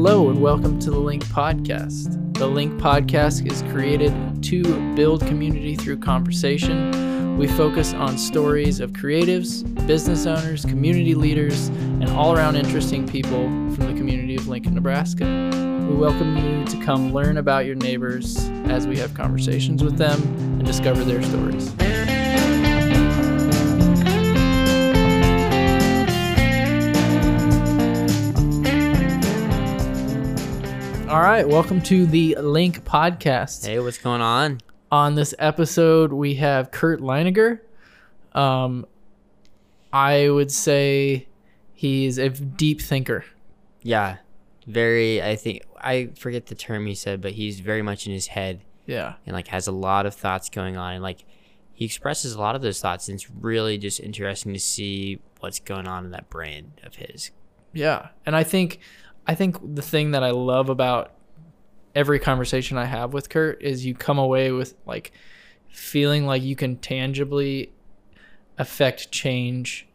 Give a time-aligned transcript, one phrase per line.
[0.00, 2.38] Hello, and welcome to the Link Podcast.
[2.38, 4.14] The Link Podcast is created
[4.44, 4.62] to
[4.94, 7.36] build community through conversation.
[7.36, 13.48] We focus on stories of creatives, business owners, community leaders, and all around interesting people
[13.74, 15.24] from the community of Lincoln, Nebraska.
[15.90, 20.22] We welcome you to come learn about your neighbors as we have conversations with them
[20.22, 21.74] and discover their stories.
[31.08, 33.64] All right, welcome to the Link Podcast.
[33.66, 34.60] Hey, what's going on?
[34.92, 37.60] On this episode, we have Curt Leininger.
[38.32, 38.86] Um,
[39.90, 41.26] I would say
[41.72, 43.24] he's a deep thinker.
[43.82, 44.18] Yeah,
[44.66, 45.22] very.
[45.22, 48.60] I think I forget the term he said, but he's very much in his head
[48.84, 51.24] Yeah, and like has a lot of thoughts going on, and like
[51.72, 55.58] he expresses a lot of those thoughts, and it's really just interesting to see what's
[55.58, 57.30] going on in that brain of his.
[57.72, 58.80] yeah, and I think,
[59.28, 61.12] I think the thing that I love about
[61.94, 65.12] every conversation I have with Curt is you come away with like
[65.68, 67.72] feeling like you can tangibly
[68.56, 69.86] affect change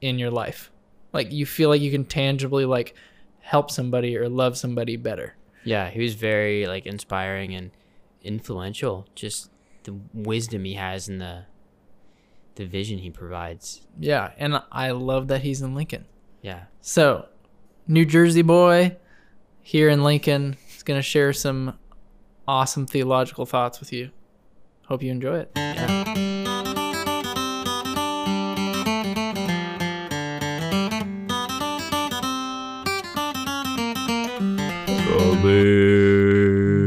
[0.00, 0.70] in your life.
[1.12, 2.94] Like you feel like you can tangibly like
[3.40, 5.36] help somebody or love somebody better.
[5.64, 7.70] Yeah, he was very like inspiring and
[8.22, 9.06] influential.
[9.14, 9.50] Just
[9.84, 11.44] the wisdom he has and the
[12.56, 13.86] the vision he provides.
[13.98, 16.06] Yeah, and I love that he's in Lincoln.
[16.42, 16.64] Yeah.
[16.80, 17.28] So,
[17.86, 18.96] New Jersey boy
[19.62, 21.78] here in Lincoln is going to share some
[22.46, 24.10] awesome theological thoughts with you.
[24.86, 25.50] Hope you enjoy it.
[25.56, 26.04] Yeah.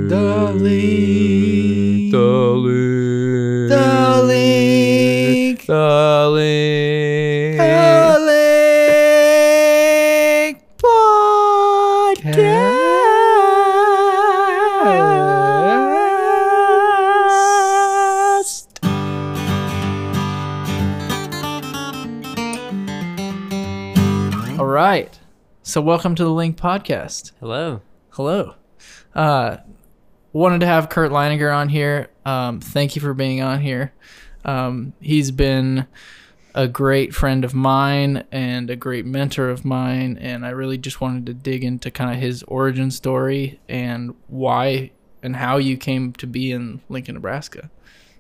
[0.10, 2.12] Darling.
[2.12, 2.83] Darling.
[25.74, 27.32] So, welcome to the Link Podcast.
[27.40, 27.82] Hello.
[28.12, 28.54] Hello.
[29.16, 29.58] Uh,
[30.32, 32.12] wanted to have Curt Leininger on here.
[32.28, 33.92] Um, thank you for being on here.
[34.46, 35.88] Um, he's been
[36.54, 41.02] a great friend of mine and a great mentor of mine, and I really just
[41.02, 44.92] wanted to dig into kind of his origin story and why
[45.24, 47.72] and how you came to be in Lincoln, Nebraska.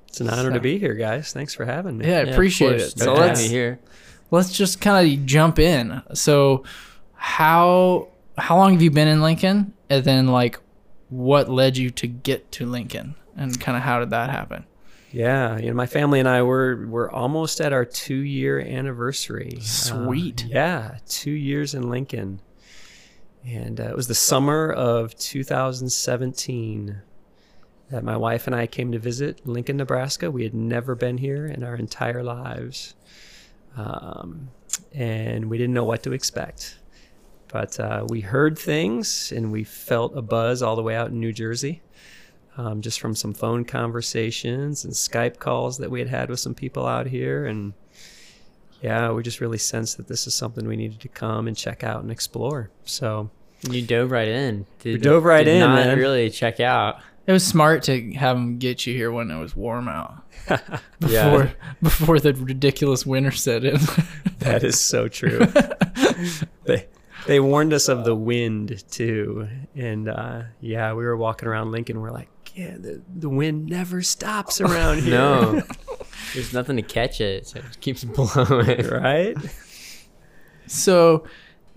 [0.07, 1.31] It's an honor So- to be here, guys.
[1.31, 2.07] Thanks for having me.
[2.07, 2.97] Yeah, I Yeah, appreciate it.
[2.97, 3.79] So let's here.
[4.31, 6.01] let's just kind of jump in.
[6.15, 6.63] So,
[7.23, 10.59] how how long have you been in Lincoln, and then like
[11.07, 14.65] what led you to get to Lincoln, and kind of how did that happen?
[15.09, 19.53] Yeah, you know, my family and I were we're almost at our two year anniversary.
[19.57, 20.45] Uh, Sweet.
[20.49, 22.41] yeah, two years in Lincoln,
[23.45, 27.01] and uh, it was the summer of 2017
[27.89, 30.29] that my wife and I came to visit Lincoln, Nebraska.
[30.29, 32.95] We had never been here in our entire lives,
[33.77, 34.49] um,
[34.91, 36.79] and we didn't know what to expect.
[37.53, 41.19] But uh, we heard things and we felt a buzz all the way out in
[41.19, 41.83] New Jersey
[42.57, 46.55] um, just from some phone conversations and Skype calls that we had had with some
[46.55, 47.45] people out here.
[47.45, 47.73] And
[48.81, 51.83] yeah, we just really sensed that this is something we needed to come and check
[51.83, 52.71] out and explore.
[52.85, 53.29] So
[53.69, 54.65] You dove right in.
[54.79, 55.99] Did, dove right did in, Not man.
[55.99, 57.01] really check out.
[57.27, 60.23] It was smart to have them get you here when it was warm out,
[60.99, 61.51] before Yeah.
[61.83, 63.79] before the ridiculous winter set in.
[64.39, 65.39] that is so true.
[66.65, 66.87] they,
[67.25, 69.47] they warned us of the wind too.
[69.75, 71.99] And uh, yeah, we were walking around Lincoln.
[72.01, 75.11] We're like, yeah, the, the wind never stops around here.
[75.11, 75.63] No.
[76.33, 78.87] There's nothing to catch it, so it just keeps blowing.
[78.87, 79.35] right?
[80.67, 81.25] so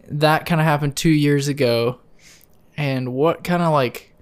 [0.08, 2.00] that kind of happened two years ago,
[2.76, 4.14] and what kind of like,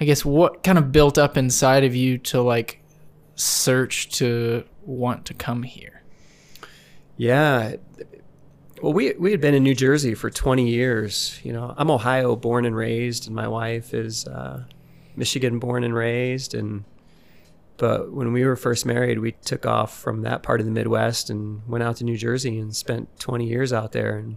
[0.00, 2.82] I guess what kind of built up inside of you to like
[3.34, 6.02] search to want to come here?
[7.16, 7.76] Yeah.
[8.82, 11.40] Well, we we had been in New Jersey for 20 years.
[11.42, 14.64] You know, I'm Ohio born and raised, and my wife is uh,
[15.16, 16.54] Michigan born and raised.
[16.54, 16.84] And
[17.76, 21.30] but when we were first married, we took off from that part of the Midwest
[21.30, 24.36] and went out to New Jersey and spent 20 years out there and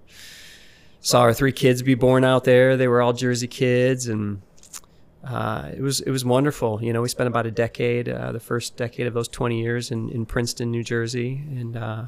[1.02, 2.78] saw our three kids be born out there.
[2.78, 4.42] They were all Jersey kids, and
[5.24, 6.84] uh, it was it was wonderful.
[6.84, 9.92] You know, we spent about a decade, uh, the first decade of those 20 years
[9.92, 12.06] in, in Princeton, New Jersey, and uh,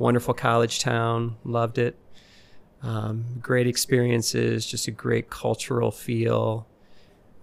[0.00, 1.36] wonderful college town.
[1.44, 1.96] Loved it.
[2.82, 6.66] Um, great experiences, just a great cultural feel.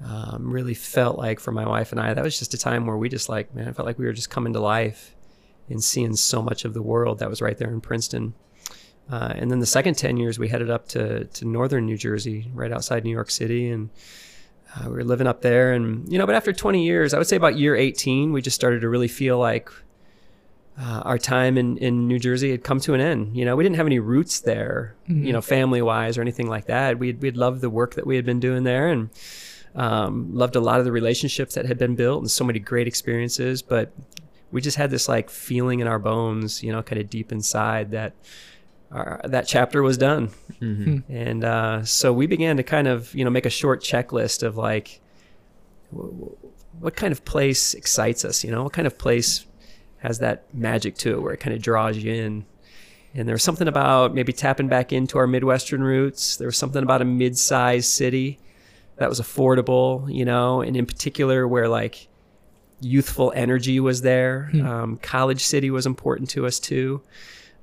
[0.03, 2.97] Um, really felt like for my wife and I, that was just a time where
[2.97, 5.15] we just like, man, I felt like we were just coming to life
[5.69, 8.33] and seeing so much of the world that was right there in Princeton.
[9.09, 12.51] Uh, and then the second 10 years, we headed up to, to northern New Jersey,
[12.53, 13.69] right outside New York City.
[13.69, 13.89] And
[14.75, 15.73] uh, we were living up there.
[15.73, 18.55] And, you know, but after 20 years, I would say about year 18, we just
[18.55, 19.71] started to really feel like
[20.79, 23.35] uh, our time in, in New Jersey had come to an end.
[23.35, 25.23] You know, we didn't have any roots there, Mm-hmm.
[25.25, 26.99] you know, family wise or anything like that.
[26.99, 29.09] We'd, we'd loved the work that we had been doing there and
[29.73, 32.87] um, loved a lot of the relationships that had been built and so many great
[32.87, 33.61] experiences.
[33.61, 33.91] But
[34.51, 37.91] we just had this like feeling in our bones, you know, kind of deep inside
[37.91, 38.13] that
[38.91, 40.29] our, that chapter was done.
[40.61, 41.11] Mm-hmm.
[41.11, 44.57] And uh, so we began to kind of, you know, make a short checklist of
[44.57, 45.01] like,
[45.91, 46.37] w- w-
[46.79, 48.43] what kind of place excites us?
[48.43, 49.45] You know, what kind of place
[50.07, 52.45] has that magic to it where it kind of draws you in?
[53.13, 56.37] And there was something about maybe tapping back into our Midwestern roots.
[56.37, 58.39] There was something about a mid-sized city
[58.97, 62.07] that was affordable, you know, and in particular where like
[62.79, 64.49] youthful energy was there.
[64.67, 67.01] Um, college city was important to us too.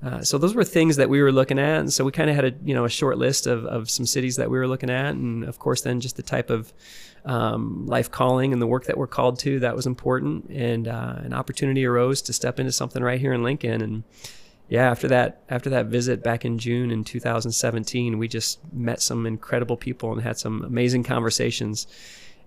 [0.05, 2.37] Uh, so those were things that we were looking at, and so we kind of
[2.37, 4.91] had a you know a short list of, of some cities that we were looking
[4.91, 6.73] at, and of course then just the type of
[7.25, 11.17] um, life calling and the work that we're called to that was important, and uh,
[11.19, 14.05] an opportunity arose to step into something right here in Lincoln, and
[14.69, 19.27] yeah, after that after that visit back in June in 2017, we just met some
[19.27, 21.87] incredible people and had some amazing conversations,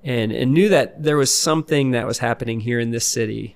[0.04, 3.56] and and knew that there was something that was happening here in this city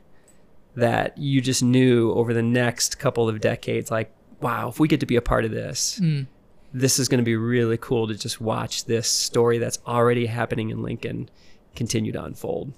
[0.75, 4.09] that you just knew over the next couple of decades like
[4.39, 6.27] wow if we get to be a part of this Mm.
[6.73, 10.69] This is going to be really cool to just watch this story that's already happening
[10.69, 11.29] in lincoln
[11.75, 12.73] continue to unfold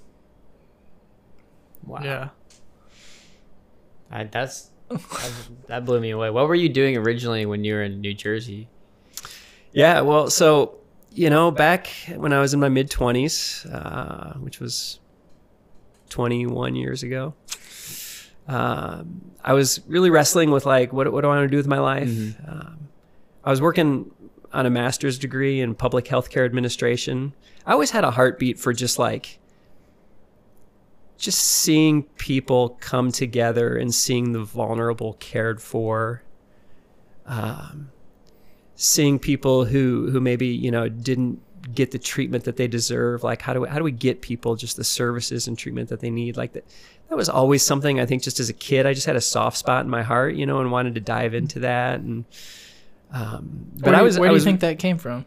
[1.85, 1.99] Wow.
[2.01, 2.29] Yeah.
[4.09, 5.31] I, that's that,
[5.67, 6.29] that blew me away.
[6.29, 8.69] What were you doing originally when you were in New Jersey?
[9.73, 10.77] yeah well so
[11.11, 14.99] you know back when i was in my mid 20s uh, which was
[16.09, 17.33] 21 years ago
[18.47, 21.67] um, i was really wrestling with like what, what do i want to do with
[21.67, 22.82] my life um,
[23.43, 24.11] i was working
[24.53, 27.33] on a master's degree in public healthcare administration.
[27.65, 29.39] I always had a heartbeat for just like
[31.17, 36.21] just seeing people come together and seeing the vulnerable cared for
[37.25, 37.89] um,
[38.75, 41.41] seeing people who who maybe you know didn't
[41.73, 43.23] get the treatment that they deserve.
[43.23, 46.01] Like how do we, how do we get people just the services and treatment that
[46.01, 46.37] they need?
[46.37, 46.65] Like that
[47.09, 49.55] that was always something i think just as a kid i just had a soft
[49.55, 51.99] spot in my heart you know and wanted to dive into that.
[51.99, 52.25] And
[53.13, 55.25] um but Where, i was Where I do you think that came from?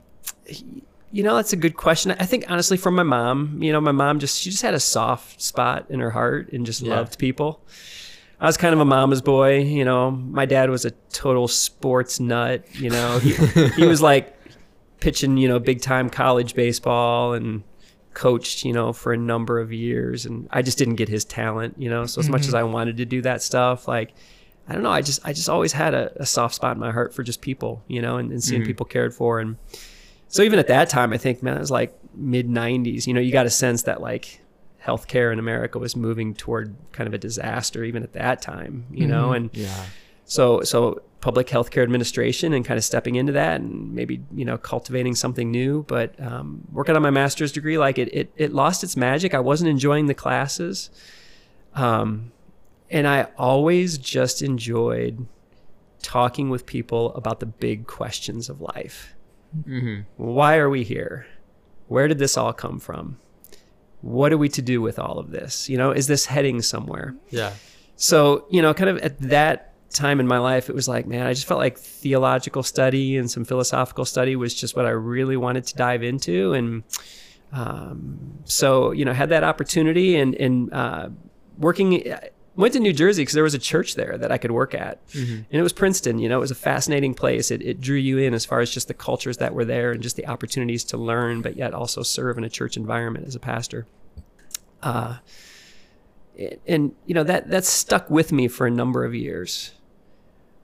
[1.12, 2.10] you know that's a good question.
[2.18, 4.80] I think honestly from my mom you know my mom just she just had a
[4.80, 6.96] soft spot in her heart and just Yeah.
[6.96, 7.60] loved people.
[8.38, 10.10] I was kind of a mama's boy you know.
[10.10, 13.18] My dad was a total sports nut you know.
[13.20, 13.32] He,
[13.70, 14.34] he was like
[15.00, 17.62] pitching you know big time college baseball and
[18.14, 20.26] coached you know for a number of years.
[20.26, 22.04] And i just didn't get his talent you know.
[22.06, 24.12] So as much as i wanted to do that stuff like
[24.68, 26.90] i don't know i just i just always had a, a soft spot in my
[26.92, 28.66] heart for just people you know and, and seeing Mhm.
[28.66, 29.56] people cared for and
[30.28, 33.06] so even at that time, I think, man, it was like mid 90s.
[33.06, 34.40] You know, you got a sense that like
[34.84, 39.06] healthcare in America was moving toward kind of a disaster even at that time, you
[39.06, 39.28] know?
[39.30, 39.36] Mhm.
[39.36, 39.84] And Yeah.
[40.24, 44.58] so, so public healthcare administration and kind of stepping into that and maybe, you know,
[44.58, 45.84] cultivating something new.
[45.86, 49.32] But um, working on my master's degree, like it, it, it lost its magic.
[49.32, 50.90] I wasn't enjoying the classes.
[51.74, 52.32] Um,
[52.90, 55.26] and I always just enjoyed
[56.02, 59.14] talking with people about the big questions of life
[59.66, 60.02] Mm-hmm.
[60.16, 61.26] why are we here?
[61.88, 63.18] Where did this all come from?
[64.02, 65.68] What are we to do with all of this?
[65.68, 67.14] You know, is this heading somewhere?
[67.30, 67.52] Yeah.
[67.94, 71.26] So, you know, kind of at that time in my life, it was like, man,
[71.26, 75.36] I just felt like theological study and some philosophical study was just what I really
[75.36, 76.52] wanted to dive into.
[76.52, 76.82] And
[77.52, 81.08] um, so, you know, had that opportunity and, and uh,
[81.56, 82.12] working,
[82.56, 85.06] went to New Jersey because there was a church there that I could work at.
[85.08, 85.34] Mm-hmm.
[85.34, 87.50] And it was Princeton, you know, it was a fascinating place.
[87.50, 90.02] It, it drew you in as far as just the cultures that were there and
[90.02, 93.40] just the opportunities to learn, but yet also serve in a church environment as a
[93.40, 93.86] pastor.
[94.82, 95.18] Uh,
[96.66, 99.72] and, you know, that, that stuck with me for a number of years.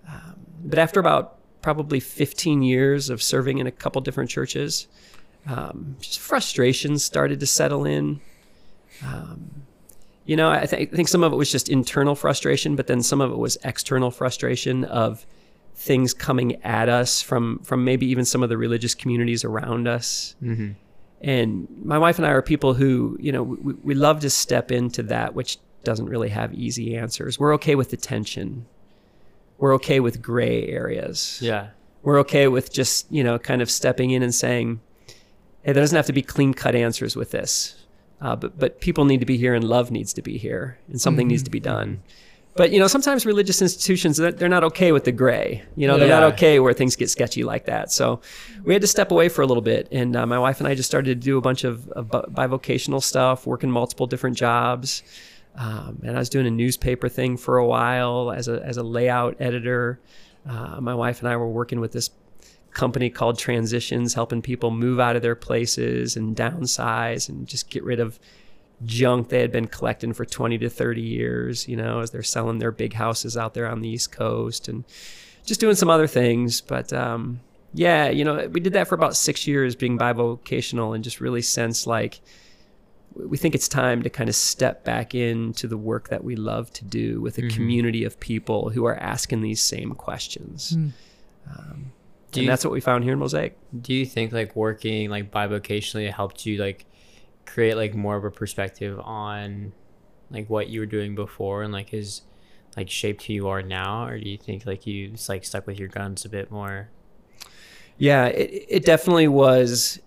[0.08, 4.88] Um, but after about probably 15 years of serving in a couple different churches,
[5.46, 8.20] um, just frustrations started to settle in.
[9.04, 9.62] Um,
[10.25, 13.02] you know, I, th- I think some of it was just internal frustration, but then
[13.02, 15.26] some of it was external frustration of
[15.75, 20.37] things coming at us from from maybe even some of the religious communities around us.
[20.43, 20.73] Mm-hmm.
[21.23, 24.71] And my wife and I are people who, you know, we, we love to step
[24.73, 27.38] into that which doesn't really have easy answers.
[27.38, 28.67] We're okay with the tension.
[29.59, 31.69] We're okay with gray areas Yeah.
[32.02, 34.81] we're okay with just you know kind of stepping in and saying
[35.62, 37.82] hey there doesn't have to be clean cut answers with this
[38.23, 40.99] uh, but but people need to be here and love needs to be here and
[41.00, 42.00] something needs to be done
[42.55, 45.62] but you know, sometimes religious institutions they're, they're not okay with the gray.
[45.75, 46.21] You know, they're Yeah.
[46.21, 47.91] not okay where things get sketchy like that.
[47.91, 48.21] So
[48.62, 50.75] we had to step away for a little bit, and uh, my wife and I
[50.75, 55.02] just started to do a bunch of, of bivocational stuff, working multiple different jobs.
[55.57, 58.83] Um, and I was doing a newspaper thing for a while as a as a
[58.83, 59.99] layout editor.
[60.47, 62.11] Uh, my wife and I were working with this
[62.75, 67.85] company called Transitions, helping people move out of their places and downsize and just get
[67.85, 68.19] rid of
[68.85, 72.59] junk they had been collecting for 20 to 30 years, you know, as they're selling
[72.59, 74.85] their big houses out there on the East Coast and
[75.45, 76.61] just doing some other things.
[76.61, 77.41] But um,
[77.75, 81.43] yeah, you know, we did that for about six years being bivocational and just really
[81.43, 82.21] sense like
[83.14, 86.73] we think it's time to kind of step back into the work that we love
[86.73, 87.55] to do with a Mhm.
[87.55, 90.73] community of people who are asking these same questions.
[90.76, 90.93] Mm.
[91.55, 91.93] Um,
[92.33, 93.57] Do and you- that's what we found here in Mosaic.
[93.81, 96.87] Do you think like working like bivocationally helped you like
[97.47, 99.73] create like more of a perspective on
[100.31, 102.23] like what you were doing before and like has
[102.77, 105.67] like shaped who you are now, or do you think like you just like stuck
[105.67, 106.89] with your guns a bit more?
[107.99, 110.01] Yeah, it, it definitely was.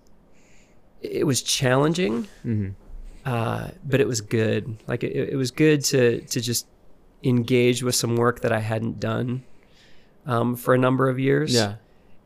[1.02, 2.70] It was challenging, Mm-hmm.
[3.26, 4.78] uh, but it was good.
[4.88, 6.66] Like it, it was good to to just
[7.24, 9.44] engage with some work that I hadn't done
[10.26, 11.54] um, for a number of years.
[11.54, 11.76] Yeah.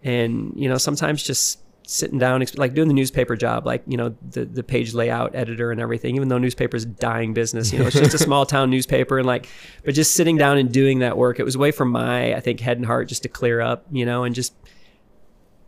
[0.03, 4.15] And you know sometimes just sitting down like doing the newspaper job like you know
[4.29, 7.95] the the page layout editor and everything even though newspaper's dying business you know it's
[7.95, 9.49] just a small town newspaper and like
[9.83, 12.39] but just sitting down and doing that work it was a way for my i
[12.39, 14.53] think head and heart just to clear up you know and just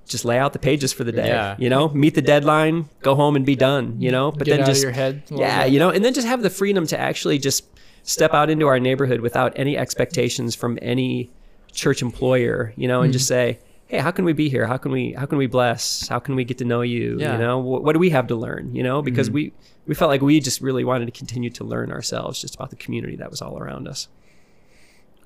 [0.05, 1.55] just lay out the pages for the day Yeah.
[1.57, 4.65] you know meet the deadline go home and be done you know but Get then
[4.67, 5.23] just your head.
[5.29, 5.73] yeah, bit.
[5.73, 7.65] you know, and then just have the freedom to actually just
[8.03, 11.31] step out into our neighborhood without any expectations from any
[11.71, 13.57] church employer, you know, and just mm-hmm.
[13.57, 13.59] say,
[13.91, 14.65] "Hey, how can we be here?
[14.65, 16.07] How can we how can we bless?
[16.07, 17.17] How can we get to know you?
[17.19, 17.33] Yeah.
[17.33, 18.73] You know, what, what do we have to learn?
[18.73, 19.51] You know, because we
[19.85, 22.77] we felt like we just really wanted to continue to learn ourselves just about the
[22.77, 24.07] community that was all around us.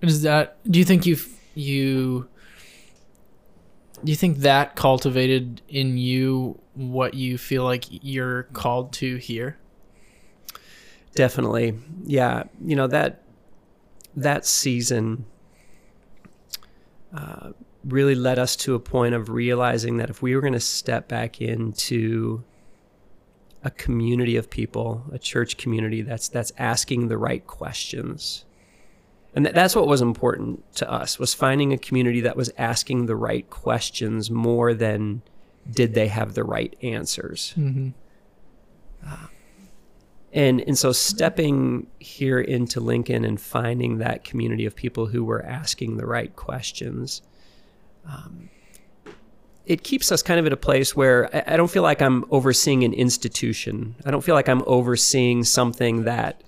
[0.02, 0.58] Is that?
[0.70, 1.16] Do you think you
[1.54, 2.28] you
[4.04, 9.60] do you think that cultivated in you what you feel like you're called to here?
[11.14, 11.78] Definitely.
[12.04, 12.46] Yeah.
[12.66, 13.22] You know, that
[14.16, 15.26] that season
[17.16, 17.52] uh,
[17.88, 21.08] really led us to a point of realizing that if we were going to step
[21.08, 22.44] back into
[23.64, 28.46] a community of people, a church community that's that's asking the right questions.
[29.36, 33.06] And th- that's what was important to us was finding a community that was asking
[33.08, 35.22] the right questions more than
[35.70, 37.90] did they have the right answers Mm-hmm.
[40.34, 45.44] and and so stepping here into Lincoln and finding that community of people who were
[45.44, 47.22] asking the right questions,
[48.08, 48.50] um,
[49.66, 52.26] it keeps us kind of at a place where I, I don't feel like I'm
[52.32, 53.96] overseeing an institution.
[54.06, 56.44] I don't feel like I'm overseeing something that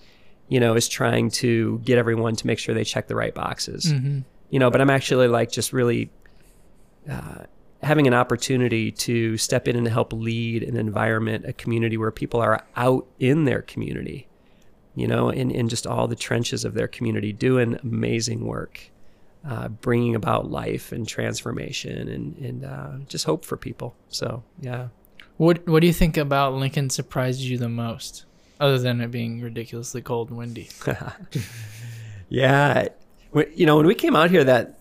[0.49, 3.91] you know is trying to get everyone to make sure they check the right boxes.
[3.91, 4.19] Mm-hmm.
[4.49, 6.11] You know, but I'm actually like just really.
[7.09, 7.45] Uh,
[7.83, 12.39] having an opportunity to step in and help lead an environment, a community where people
[12.39, 14.27] are out in their community,
[14.95, 18.89] you know, in, in just all the trenches of their community, doing amazing work,
[19.47, 23.95] uh, bringing about life and transformation and, and uh, just hope for people.
[24.09, 24.89] So, yeah.
[25.37, 28.25] What What do you think about Lincoln surprised you the most,
[28.59, 30.69] other than it being ridiculously cold and windy?
[32.29, 32.87] Yeah.
[33.55, 34.79] You know, when we came out here that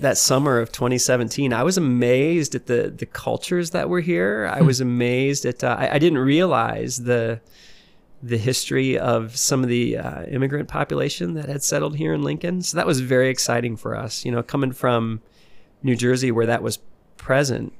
[0.00, 4.50] that summer of 2017, I was amazed at the the cultures that were here.
[4.52, 7.40] I was amazed at uh, I, I didn't realize the
[8.22, 12.62] the history of some of the uh, immigrant population that had settled here in Lincoln.
[12.62, 14.24] So that was very exciting for us.
[14.24, 15.20] You know, coming from
[15.82, 16.78] New Jersey where that was
[17.16, 17.72] present,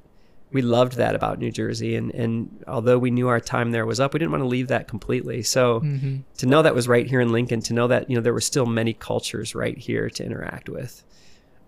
[0.53, 1.95] we loved that about New Jersey.
[1.97, 4.69] And and although we knew our time there was up, we didn't want to leave
[4.69, 5.43] that completely.
[5.43, 6.17] So Mm-hmm.
[6.39, 8.41] to know that was right here in Lincoln, to know that you know there were
[8.41, 11.05] still many cultures right here to interact with,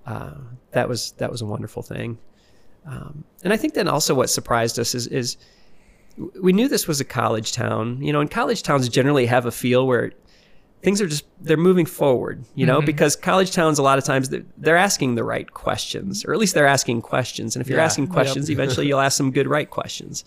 [0.06, 0.34] uh,
[0.72, 2.18] that was that was a wonderful thing.
[2.86, 5.36] Um, and I think then also what surprised us is is
[6.40, 9.50] we knew this was a college town, you know, and college towns generally have a
[9.50, 10.12] feel where
[10.82, 12.86] things are just they're moving forward, you know, Mhm.
[12.86, 16.38] because college towns a lot of times they're, they're asking the right questions, or at
[16.38, 17.56] least they're asking questions.
[17.56, 17.84] And if you're Yeah.
[17.86, 18.12] asking Yep.
[18.12, 20.24] questions, eventually you'll ask some good right questions.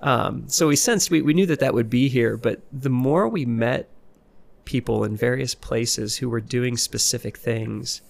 [0.00, 3.28] Um, so we sensed we, we knew that that would be here, but the more
[3.28, 3.88] we met
[4.64, 8.00] people in various places who were doing specific things,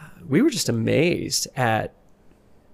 [0.00, 1.92] uh, we were just amazed at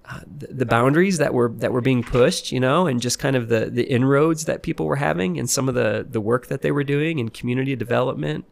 [0.07, 3.37] uh, the, the boundaries that were that were being pushed, you know, and just kind
[3.37, 6.61] of the the inroads that people were having, and some of the the work that
[6.63, 8.45] they were doing in community development,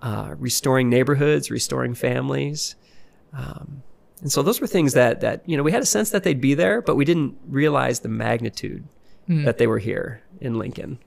[0.00, 2.74] uh, restoring neighborhoods, restoring families.
[3.32, 3.82] Um,
[4.20, 6.40] and so those were things that that you know we had a sense that they'd
[6.40, 8.84] be there, but we didn't realize the magnitude
[9.28, 9.44] Mm.
[9.44, 10.98] that they were here in Lincoln,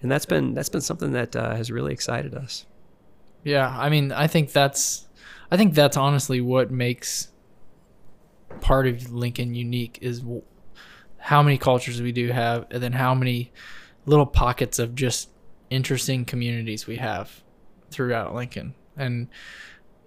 [0.00, 2.64] and that's been that's been something that uh, has really excited us.
[3.44, 5.06] Yeah, I mean, I think that's,
[5.50, 7.28] I think that's honestly what makes
[8.60, 10.22] part of Lincoln unique is
[11.18, 13.52] how many cultures we do have, and then how many
[14.06, 15.30] little pockets of just
[15.70, 17.42] interesting communities we have
[17.90, 19.28] throughout Lincoln, and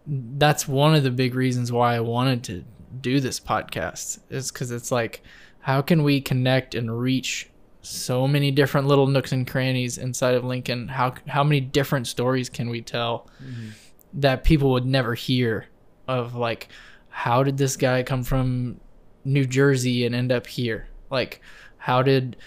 [0.07, 2.63] that's one of the big reasons why I wanted to
[3.00, 5.21] do this podcast is because it's like,
[5.60, 10.43] how can we connect and reach so many different little nooks and crannies inside of
[10.43, 10.88] Lincoln.
[10.88, 13.69] How how many different stories can we tell mm-hmm.
[14.13, 15.65] that people would never hear
[16.07, 16.69] of like
[17.12, 18.80] how did this guy come from
[19.24, 20.88] New Jersey and end up here?
[21.10, 21.41] Like
[21.77, 22.38] how did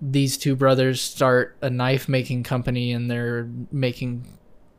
[0.00, 4.38] these two brothers start a knife making company and they're making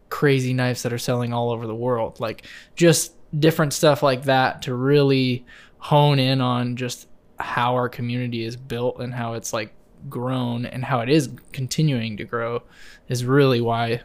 [0.10, 2.20] crazy knives that are selling all over the world?
[2.20, 2.46] Like
[2.76, 5.46] just different stuff like that to really
[5.78, 7.08] hone in on just
[7.40, 9.74] how our community is built and how it's like
[10.08, 12.64] grown and how it is continuing to grow
[13.08, 14.02] is really why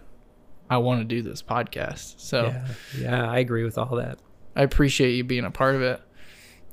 [0.68, 2.20] I want to do this podcast.
[2.20, 2.68] So Yeah,
[2.98, 4.18] yeah, I agree with all that.
[4.56, 6.00] I appreciate you being a part of it.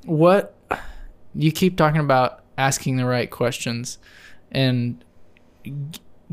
[0.04, 0.56] What
[1.34, 3.98] you keep talking about asking the right questions
[4.50, 5.04] and
[5.64, 5.72] g-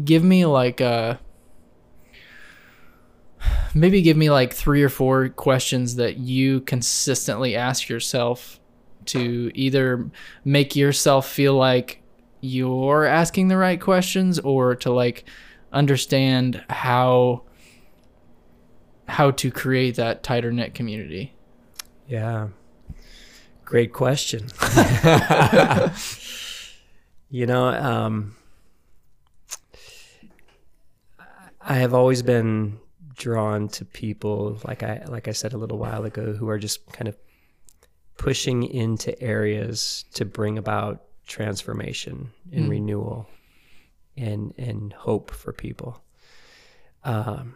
[0.03, 1.19] give me like a
[3.73, 8.59] maybe give me like three or four questions that you consistently ask yourself
[9.05, 10.09] to either
[10.43, 12.01] make yourself feel like
[12.41, 15.25] you're asking the right questions or to like
[15.71, 17.43] understand how
[19.07, 21.33] how to create that tighter knit community.
[22.09, 22.47] Yeah.
[23.65, 24.47] Great question.
[27.29, 28.35] you know, um,
[31.61, 32.79] I have always been
[33.15, 36.85] drawn to people like I like I said a little while ago who are just
[36.93, 37.17] kind of
[38.17, 42.69] pushing into areas to bring about transformation and Mm.
[42.69, 43.29] renewal
[44.17, 46.01] and and hope for people.
[47.03, 47.55] Um,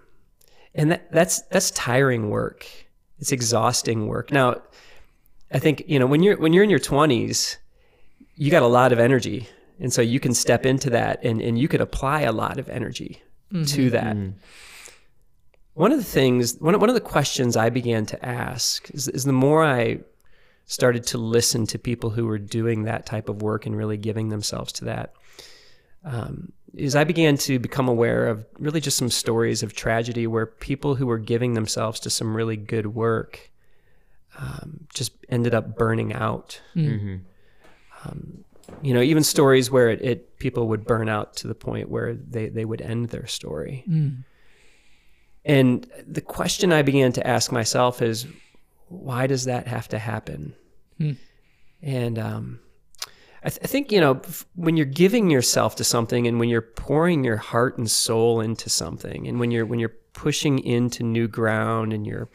[0.76, 2.68] and that, that's that's tiring work.
[3.24, 4.34] It's exhausting work.
[4.34, 4.62] Now,
[5.50, 7.56] I think you know when you're when you're in your 20s,
[8.36, 9.48] you got a lot of energy,
[9.80, 12.68] and so you can step into that, and and you could apply a lot of
[12.68, 13.24] energy
[13.68, 14.18] to that.
[15.74, 19.08] One of the things, one of, one of the questions I began to ask is,
[19.08, 20.00] is the more I
[20.66, 24.28] started to listen to people who were doing that type of work and really giving
[24.28, 25.14] themselves to that,
[26.04, 30.46] um, is I began to become aware of really just some stories of tragedy where
[30.46, 33.52] people who were giving themselves to some really good work
[34.38, 36.60] um, just ended up burning out.
[36.76, 37.18] Mm-hmm.
[38.82, 42.16] You know, even stories where it, it people would burn out to the point where
[42.16, 43.84] they, they would end their story.
[43.88, 44.24] Mm.
[45.46, 48.26] And the question I began to ask myself is,
[48.88, 50.56] why does that have to happen?
[50.98, 51.12] Hmm.
[51.82, 52.60] And um,
[53.44, 56.50] I, th- I think you know f- when you're giving yourself to something, and when
[56.50, 61.04] you're pouring your heart and soul into something, and when you're when you're pushing into
[61.04, 62.30] new ground, and you're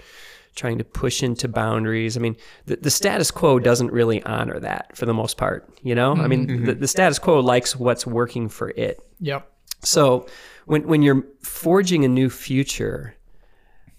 [0.59, 2.17] trying to push into boundaries.
[2.17, 5.71] I mean, the, the status quo doesn't really honor that for the most part.
[5.83, 9.01] You know, I mean, the, the status quo likes what's working for it.
[9.21, 9.51] Yep.
[9.85, 10.27] So
[10.67, 13.15] when when you're forging a new future,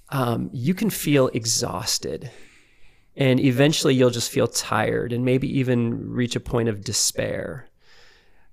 [0.10, 2.30] um, you can feel exhausted,
[3.20, 7.68] and eventually you'll just feel tired, and maybe even reach a point of despair.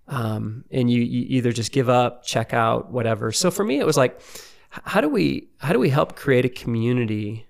[0.09, 3.33] Um, and you, you either just give up, check out, whatever.
[3.33, 4.21] So for me, it was like,
[4.69, 7.47] how do we how do we help create a community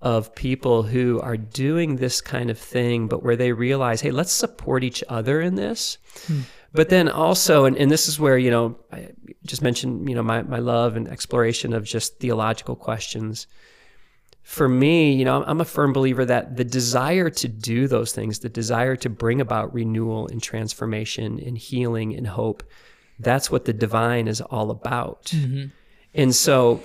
[0.00, 4.32] of people who are doing this kind of thing, but where they realize, hey, let's
[4.32, 5.98] support each other in this.
[6.72, 9.10] But then also, and, and this is where, you know, I
[9.44, 13.46] just mentioned, you know, my, my love and exploration of just theological questions.
[14.42, 18.40] For me, you know, I'm a firm believer that the desire to do those things,
[18.40, 22.62] the desire to bring about renewal and transformation and healing and hope,
[23.20, 25.26] that's what the divine is all about.
[25.26, 25.68] Mm-hmm.
[26.14, 26.82] And so,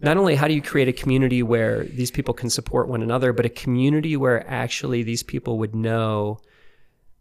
[0.00, 3.32] not only how do you create a community where these people can support one another,
[3.32, 6.40] but a community where actually these people would know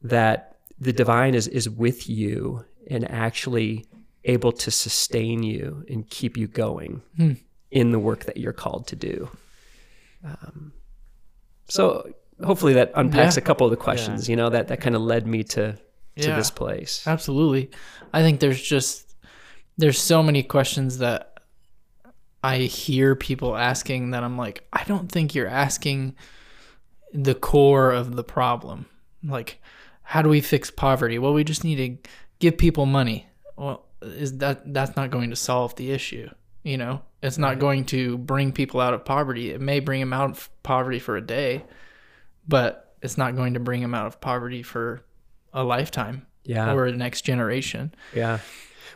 [0.02, 3.86] that the divine is, is with you and actually
[4.26, 7.34] able to sustain you and keep you going hmm.
[7.72, 9.30] in the work that you're called to do.
[10.24, 10.74] Um,
[11.68, 12.12] so
[12.44, 13.42] hopefully that unpacks Yeah.
[13.42, 15.80] a couple of the questions, you know, that, that kind of led me to, to
[16.28, 16.36] Yeah.
[16.36, 17.04] this place.
[17.08, 17.70] Absolutely.
[18.14, 19.06] I think there's just
[19.78, 21.40] there's so many questions that
[22.44, 26.16] I hear people asking that I'm like, I don't think you're asking
[27.14, 28.88] the core of the problem.
[29.24, 29.62] Like,
[30.04, 31.18] how do we fix poverty?
[31.18, 33.28] Well, we just need to give people money.
[33.56, 36.30] Well, is that that's not going to solve the issue?
[36.64, 39.52] You know, it's not going to bring people out of poverty.
[39.52, 41.64] It may bring them out of poverty for a day,
[42.48, 45.02] but it's not going to bring them out of poverty for
[45.54, 46.74] a lifetime Yeah.
[46.74, 47.94] or the next generation.
[48.14, 48.40] Yeah.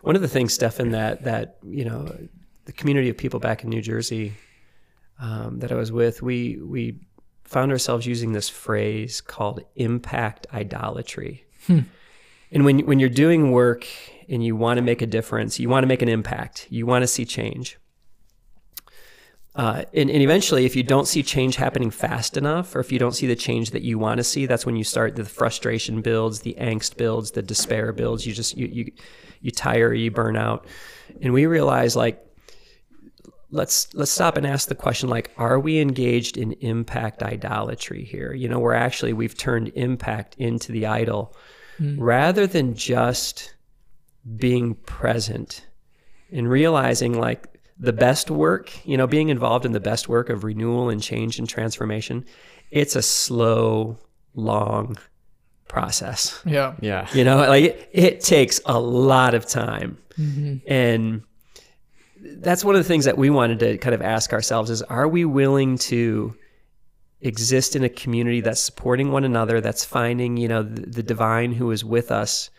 [0.02, 2.14] One of the things, Stefan, that that you know
[2.66, 4.34] the community of people back in New Jersey
[5.20, 7.00] um, that I was with, we we
[7.46, 11.46] found ourselves using this phrase called impact idolatry.
[11.70, 13.88] And when when you're doing work
[14.30, 17.04] and you want to make a difference, you want to make an impact, you want
[17.04, 17.78] to see change.
[19.56, 22.98] Uh, and, and eventually, if you don't see change happening fast enough, or if you
[22.98, 26.02] don't see the change that you want to see, that's when you start the frustration
[26.02, 28.26] builds, the angst builds, the despair builds.
[28.26, 28.92] You just you you
[29.42, 30.66] you tire, you burn out,
[31.22, 32.26] and we realize like
[33.54, 38.34] let's let's stop and ask the question like are we engaged in impact idolatry here
[38.34, 41.36] you know where actually we've turned impact into the idol
[41.98, 43.53] rather than just
[44.38, 45.66] being present
[46.32, 50.44] and realizing like the best work you know being involved in the best work of
[50.44, 52.26] renewal and change and transformation
[52.72, 53.98] it's a slow
[54.36, 54.96] long
[55.68, 56.76] process Yeah.
[56.82, 57.08] Yeah.
[57.14, 60.58] you know like it, it takes a lot of time mm-hmm.
[60.72, 61.24] and
[62.38, 65.08] that's one of the things that we wanted to kind of ask ourselves is are
[65.08, 66.36] we willing to
[67.22, 71.52] exist in a community that's supporting one another that's finding you know the, the divine
[71.52, 72.50] who is with us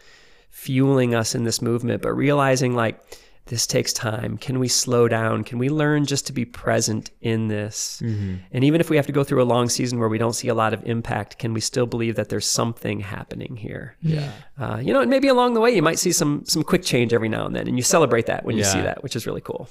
[0.54, 2.98] fueling us in this movement but realizing like
[3.46, 7.48] this takes time can we slow down can we learn just to be present in
[7.48, 10.32] this and even if we have to go through a long season where we don't
[10.32, 14.30] see a lot of impact can we still believe that there's something happening here Yeah.
[14.58, 17.12] uh, you know, and maybe along the way you might see some some quick change
[17.12, 19.42] every now and then, and you celebrate that when you see that, which is really
[19.42, 19.68] cool.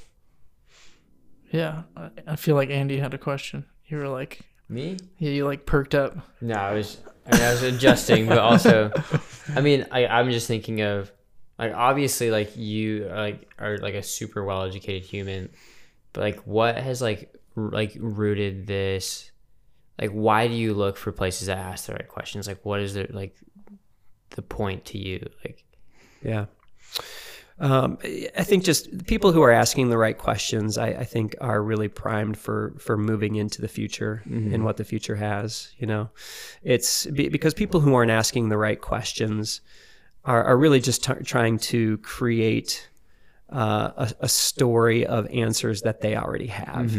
[1.51, 1.83] Yeah.
[1.95, 3.65] I, I feel like Andy had a question.
[3.85, 4.97] You were like, Me?
[5.17, 6.17] yeah, you like perked up.
[6.41, 8.91] No, I was I, mean, I was adjusting, but also,
[9.55, 11.11] I mean, I I'm just thinking of
[11.59, 15.49] like obviously like you are like are like a super well educated human,
[16.11, 19.31] but like what has like r- like rooted this?
[20.01, 22.47] Like, why do you look for places that ask the right questions?
[22.47, 23.35] Like, what is the like
[24.31, 25.29] the point to you?
[25.45, 25.63] Like,
[26.23, 26.45] Yeah.
[27.63, 27.97] Um,
[28.37, 31.87] I think just people who are asking the right questions, I, I think, are really
[31.87, 34.21] primed for for moving into the future
[34.53, 35.71] and what the future has.
[35.77, 36.09] You know,
[36.61, 39.61] it's be, because people who aren't asking the right questions
[40.25, 42.89] are, are really just t- trying to create
[43.49, 46.91] uh, a, a story of answers that they already have.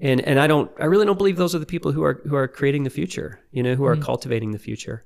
[0.00, 2.36] And and I don't, I really don't believe those are the people who are who
[2.36, 3.38] are creating the future.
[3.52, 5.04] You know, who are cultivating the future.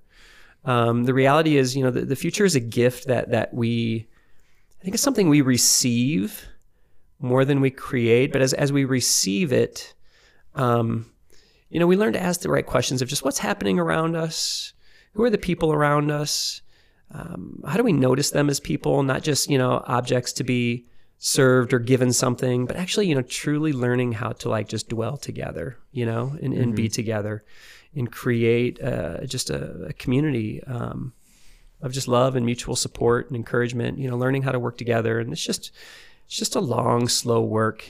[0.65, 4.09] Um, the reality is, you know, the, the future is a gift that that we,
[4.81, 6.47] I think, it's something we receive
[7.19, 8.33] more than we create.
[8.33, 9.95] But as as we receive it,
[10.55, 11.11] um,
[11.69, 14.73] you know, we learn to ask the right questions of just what's happening around us,
[15.13, 16.63] who are the people around us,
[17.11, 20.87] um, how do we notice them as people, not just you know objects to be
[21.19, 25.17] served or given something, but actually you know truly learning how to like just dwell
[25.17, 27.45] together, you know, and, and be together,
[27.95, 31.13] and create uh, just a, a community um,
[31.83, 33.99] of just love and mutual support and encouragement.
[33.99, 35.71] You know, learning how to work together, and it's just
[36.27, 37.85] it's just a long, slow work.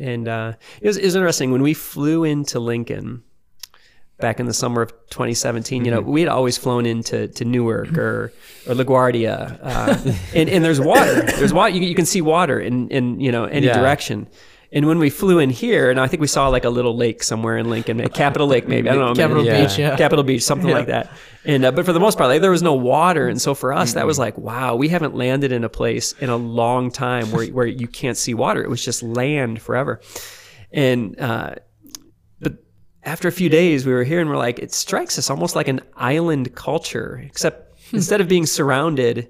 [0.00, 3.22] And uh, it, was, it was interesting when we flew into Lincoln
[4.18, 5.84] back in the summer of 2017.
[5.84, 8.32] You know, we had always flown into to Newark or
[8.66, 11.22] or LaGuardia, uh, and and there's water.
[11.22, 11.70] There's water.
[11.74, 13.78] You, you can see water in in you know any Yeah.
[13.78, 14.26] direction.
[14.74, 17.22] And when we flew in here, and I think we saw like a little lake
[17.22, 19.96] somewhere in Lincoln, Capitol Lake, maybe I don't know, Capital maybe, Beach, yeah.
[19.96, 20.74] Capitol Beach, something Yeah.
[20.74, 21.12] like that.
[21.44, 23.72] And uh, but for the most part, like, there was no water, and so for
[23.72, 27.30] us, that was like, wow, we haven't landed in a place in a long time
[27.30, 28.62] where where you can't see water.
[28.64, 30.00] It was just land forever.
[30.72, 31.54] And uh,
[32.40, 32.54] but
[33.04, 35.68] after a few days, we were here, and we're like, it strikes us almost like
[35.68, 39.28] an island culture, except instead of being surrounded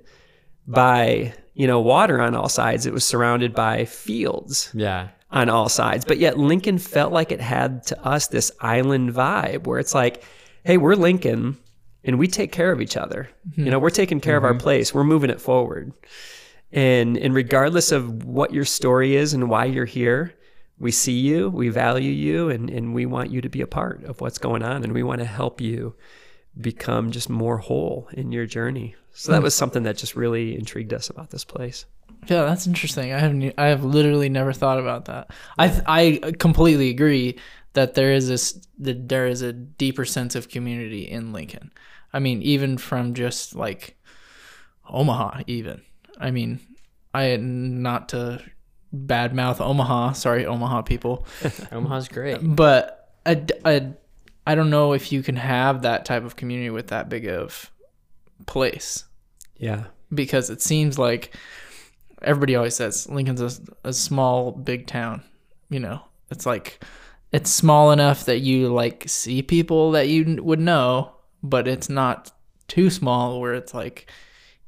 [0.66, 5.68] by you know water on all sides, it was surrounded by fields yeah, on all
[5.68, 6.06] sides.
[6.06, 10.22] But yet Lincoln felt like it had to us this island vibe where it's like,
[10.62, 11.58] hey, we're Lincoln
[12.04, 13.28] and we take care of each other.
[13.56, 14.60] You know, we're taking care of our mm-hmm.
[14.60, 14.94] place.
[14.94, 15.92] We're moving it forward.
[16.72, 20.34] And and regardless of what your story is and why you're here,
[20.78, 24.02] we see you, we value you, and, and we want you to be a part
[24.04, 24.82] of what's going on.
[24.82, 25.94] And we want to help you
[26.60, 28.96] become just more whole in your journey.
[29.12, 29.44] So that hmm.
[29.44, 31.86] was something that just really intrigued us about this place.
[32.26, 33.12] Yeah, that's interesting.
[33.12, 33.54] I haven't.
[33.58, 35.30] I have literally never thought about that.
[35.58, 37.38] I th- I completely agree
[37.74, 41.70] that there is this that there is a deeper sense of community in Lincoln.
[42.12, 43.96] I mean, even from just like
[44.88, 45.82] Omaha, even.
[46.18, 46.60] I mean,
[47.12, 48.40] I not to
[48.94, 50.12] badmouth Omaha.
[50.12, 51.26] Sorry, Omaha people.
[51.72, 52.38] Omaha's great.
[52.42, 53.92] but I, I
[54.46, 57.70] I don't know if you can have that type of community with that big of
[58.46, 59.04] place
[59.56, 59.84] Yeah.
[60.12, 61.34] because it seems like
[62.22, 63.50] everybody always says Lincoln's a,
[63.88, 65.22] a small big town.
[65.70, 66.00] You know,
[66.30, 66.82] it's like
[67.32, 72.30] it's small enough that you like see people that you would know, but it's not
[72.68, 74.10] too small where it's like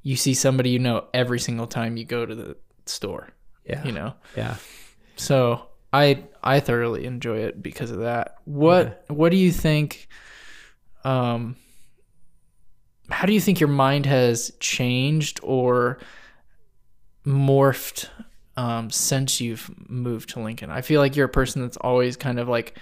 [0.03, 2.57] you see somebody you know every single time you go to the
[2.87, 3.31] store.
[3.65, 3.85] Yeah.
[3.85, 4.57] You know, Yeah.
[5.17, 8.37] So I I thoroughly enjoy it because of that.
[8.45, 10.09] What what do you think?
[11.05, 11.57] Um,
[13.09, 15.99] how do you think your mind has changed or
[17.27, 18.09] morphed
[18.57, 20.71] um, since you've moved to Lincoln?
[20.71, 22.79] I feel like you're a person that's always kind of like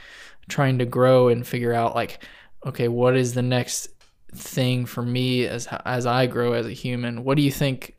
[0.49, 2.23] trying to grow and figure out like,
[2.65, 3.89] okay, what is the next
[4.33, 7.25] thing for me as as I grow as a human?
[7.25, 7.97] What do you think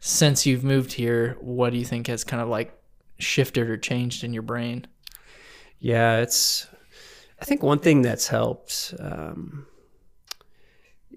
[0.00, 1.36] since you've moved here?
[1.40, 2.76] What do you think has kind of like
[3.18, 4.86] shifted or changed in your brain?
[5.78, 6.66] Yeah, it's.
[7.40, 9.66] I think one thing that's helped um,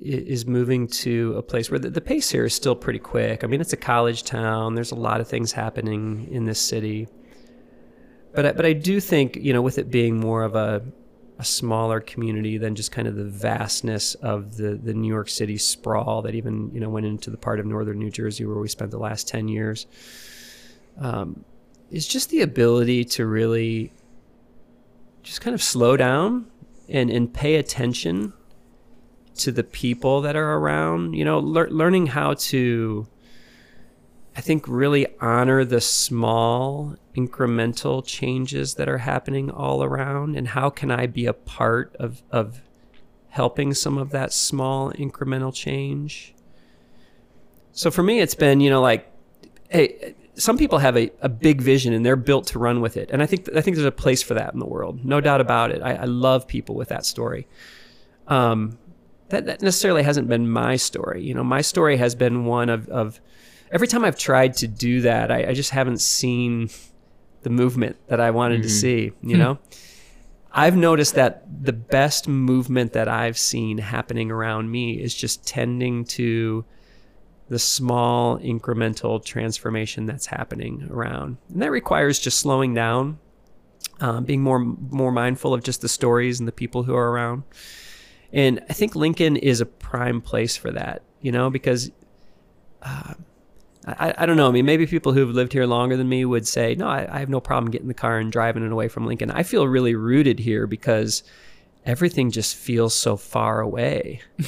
[0.01, 3.43] is moving to a place where the, the pace here is still pretty quick.
[3.43, 4.75] I mean, it's a college town.
[4.75, 7.07] There's a lot of things happening in this city,
[8.33, 10.83] but I, but I do think you know, with it being more of a
[11.39, 15.57] a smaller community than just kind of the vastness of the the New York City
[15.57, 18.67] sprawl that even you know went into the part of northern New Jersey where we
[18.67, 19.85] spent the last ten years.
[20.99, 21.45] Um,
[21.91, 23.93] is just the ability to really
[25.23, 26.47] just kind of slow down
[26.89, 28.33] and and pay attention
[29.37, 33.07] to the people that are around you know lear- learning how to
[34.35, 40.69] i think really honor the small incremental changes that are happening all around and how
[40.69, 42.61] can i be a part of of
[43.37, 46.33] helping some of that small incremental change?
[47.71, 49.11] So for me it's been you know like
[49.69, 53.09] hey some people have a, a big vision and they're built to run with it
[53.11, 55.39] and i think i think there's a place for that in the world no doubt
[55.41, 55.81] about it.
[55.83, 57.47] I, I love people with that story.
[58.27, 58.79] Um,
[59.29, 62.87] that, that necessarily hasn't been my story you know my story has been one of,
[62.89, 63.19] of
[63.71, 66.69] every time i've tried to do that i, I just haven't seen
[67.43, 69.59] the movement that i wanted to see you know
[70.57, 76.03] I've noticed that the best movement that I've seen happening around me is just tending
[76.05, 76.65] to
[77.47, 81.37] the small incremental transformation that's happening around.
[81.49, 83.19] And that requires just slowing down,
[83.99, 87.43] um, being more more mindful of just the stories and the people who are around.
[88.33, 91.91] And I think Lincoln is a prime place for that, you know, because
[92.81, 93.13] uh,
[93.85, 94.47] I, I don't know.
[94.47, 97.19] I mean, maybe people who've lived here longer than me would say, no, I, I
[97.19, 99.31] have no problem getting the car and driving it away from Lincoln.
[99.31, 101.23] I feel really rooted here because
[101.87, 104.19] everything just feels so far away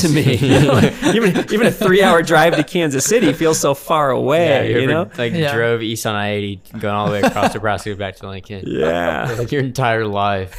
[0.00, 0.36] to me.
[0.36, 0.78] You know,
[1.14, 4.68] even even a three hour drive to Kansas City feels so far away.
[4.72, 5.10] you you ever, know?
[5.16, 5.54] like Yeah.
[5.54, 8.64] drove east on I eighty, going all the way across Nebraska back to Lincoln.
[8.66, 9.34] Yeah.
[9.38, 10.54] like your entire life.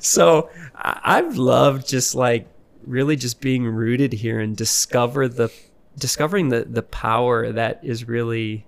[0.00, 2.48] so I- I've loved just like
[2.86, 5.50] really just being rooted here and discover the
[5.98, 8.66] discovering the the power that is really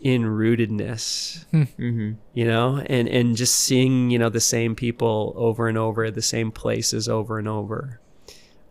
[0.00, 1.44] in rootedness
[1.76, 6.10] hmm you know and and just seeing you know the same people over and over
[6.10, 8.00] the same places over and over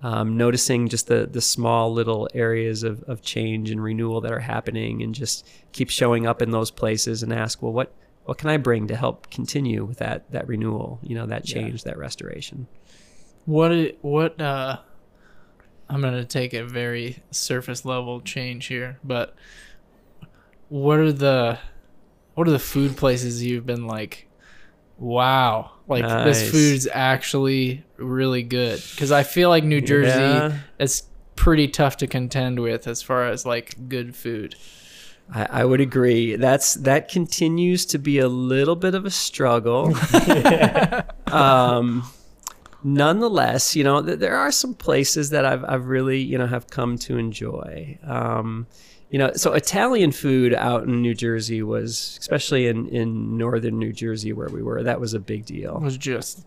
[0.02, 4.40] um, noticing just the the small little areas of, of change and renewal that are
[4.40, 7.94] happening and just keep showing up in those places and ask well what
[8.26, 11.84] what can i bring to help continue with that that renewal you know that change
[11.84, 12.66] that restoration?
[13.46, 14.78] What i- what uh
[15.92, 19.34] I'm going to take a very surface level change here, but
[20.70, 21.60] what are the
[22.36, 24.28] what are the food places you've been like
[24.98, 26.52] wow, like this Nice.
[26.52, 30.54] food's actually really good cuz I feel like New Jersey Yeah.
[30.80, 31.04] is
[31.36, 34.56] pretty tough to contend with as far as like good food.
[35.34, 36.36] I, I would agree.
[36.36, 39.94] That's that continues to be a little bit of a struggle.
[41.28, 42.04] um,
[42.84, 46.70] nonetheless, you know, th- there are some places that I've I've really you know have
[46.70, 47.98] come to enjoy.
[48.04, 48.68] Um,
[49.10, 53.92] you know, so Italian food out in New Jersey was, especially in in northern New
[53.94, 55.78] Jersey where we were, that was a big deal.
[55.78, 56.46] It was just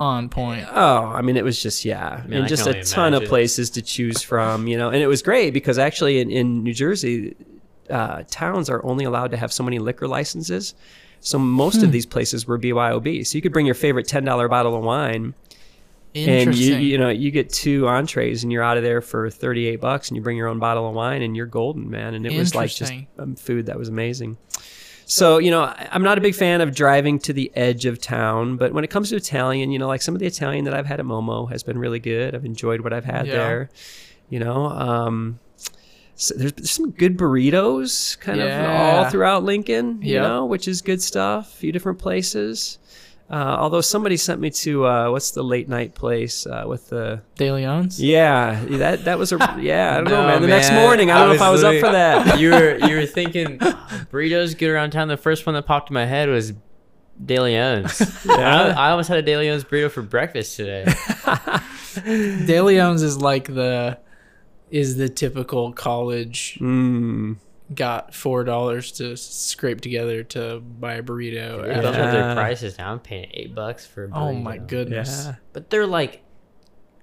[0.00, 0.66] on point.
[0.70, 3.24] Oh, I mean, it was just yeah, Man, and I just a only ton of
[3.24, 4.90] places to choose from, you know.
[4.90, 7.36] And it was great because actually in, in New Jersey,
[7.90, 10.74] uh, towns are only allowed to have so many liquor licenses.
[11.20, 11.84] So most Hmm.
[11.86, 13.24] of these places were BYOB.
[13.26, 15.34] So you could bring your favorite ten dollar bottle of wine,
[16.14, 19.66] and you you know you get two entrees, and you're out of there for thirty
[19.66, 22.14] eight bucks, and you bring your own bottle of wine, and you're golden, man.
[22.14, 24.36] And it was like just um, food that was amazing.
[25.06, 28.00] So, you know, I- I'm not a big fan of driving to the edge of
[28.00, 30.72] town, but when it comes to Italian, you know, like some of the Italian that
[30.72, 32.34] I've had at Momo has been really good.
[32.34, 33.32] I've enjoyed what I've had Yeah.
[33.34, 33.70] there.
[34.30, 35.40] You know, um,
[36.16, 40.22] so there's, there's some good burritos kind of all throughout Lincoln, you Yep.
[40.22, 41.52] know, which is good stuff.
[41.52, 42.78] A few different places.
[43.34, 47.20] Uh, although somebody sent me to uh, what's the late night place uh, with the
[47.34, 48.00] De Leon's?
[48.00, 51.30] yeah that that was a yeah I don't know man the next morning I don't
[51.30, 53.58] know if I was up for that you were you were thinking
[54.12, 55.08] burritos good around town.
[55.08, 56.52] The first one that popped in my head was
[57.24, 58.24] De Leon's.
[58.24, 58.74] Yeah.
[58.76, 60.84] I, I almost had a De Leon's burrito for breakfast today.
[62.46, 63.98] De Leon's is like the
[64.70, 67.36] is the typical college mm,
[67.72, 71.62] got four dollars to scrape together to buy a burrito.
[71.62, 72.34] They at- bumped up their Yeah.
[72.34, 72.92] prices now.
[72.92, 74.12] I'm paying eight bucks for a burrito.
[74.16, 75.24] Oh my goodness.
[75.26, 75.34] Yeah.
[75.54, 76.22] But they're like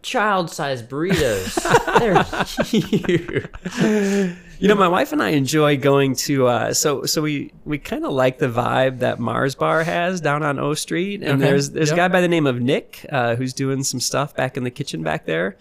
[0.03, 1.55] child-sized burritos.
[1.99, 2.23] they're
[2.65, 4.35] huge.
[4.59, 6.47] You know, my wife and I enjoy going to.
[6.47, 10.43] Uh, so, so we we kind of like the vibe that Mars Bar has down
[10.43, 11.49] on O Street, and Okay.
[11.51, 11.95] there's there's Yep.
[11.95, 14.69] a guy by the name of Nick uh, who's doing some stuff back in the
[14.71, 15.57] kitchen back there.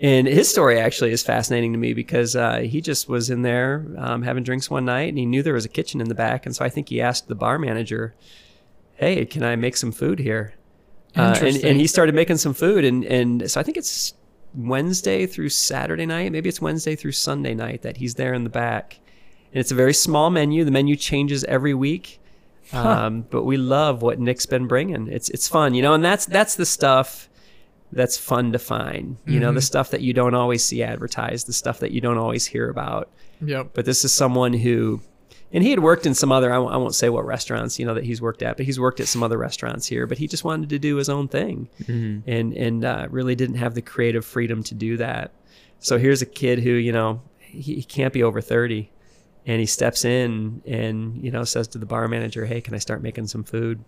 [0.00, 3.86] And his story actually is fascinating to me because uh, he just was in there
[3.96, 6.46] um, having drinks one night, and he knew there was a kitchen in the back,
[6.46, 8.14] and so I think he asked the bar manager,
[8.96, 10.54] "Hey, can I make some food here?"
[11.16, 14.14] Uh, and, and he started making some food, and and so I think it's
[14.56, 18.50] Wednesday through Saturday night, maybe it's Wednesday through Sunday night that he's there in the
[18.50, 18.98] back,
[19.52, 20.64] and it's a very small menu.
[20.64, 22.20] The menu changes every week,
[22.72, 25.06] um, but we love what Nick's been bringing.
[25.06, 27.28] It's it's fun, you know, and that's that's the stuff
[27.94, 29.16] that's fun to find.
[29.26, 32.18] You know, the stuff that you don't always see advertised, the stuff that you don't
[32.18, 33.10] always hear about.
[33.40, 33.70] Yep.
[33.74, 35.00] But this is someone who,
[35.52, 38.04] and he had worked in some other, I won't, say what restaurants, you know, that
[38.04, 40.70] he's worked at, but he's worked at some other restaurants here, but he just wanted
[40.70, 41.68] to do his own thing
[42.26, 45.32] and, and uh, really didn't have the creative freedom to do that.
[45.78, 48.90] So here's a kid who, you know, he, he can't be over 30
[49.46, 52.78] and he steps in and, you know, says to the bar manager, Hey, can I
[52.78, 53.84] start making some food?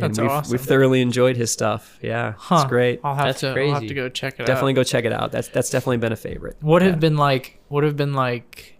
[0.00, 0.52] And That's we've, awesome.
[0.52, 1.98] we've thoroughly enjoyed his stuff.
[2.00, 2.34] Yeah.
[2.38, 2.60] Huh.
[2.60, 3.00] It's great.
[3.02, 3.48] I'll have That's to.
[3.60, 4.46] I'll have to go check it Definitely out.
[4.46, 5.32] Definitely go check it out.
[5.32, 6.56] That's, that's definitely been a favorite.
[6.60, 6.90] What Yeah.
[6.90, 7.60] have been like?
[7.66, 8.78] What have been like?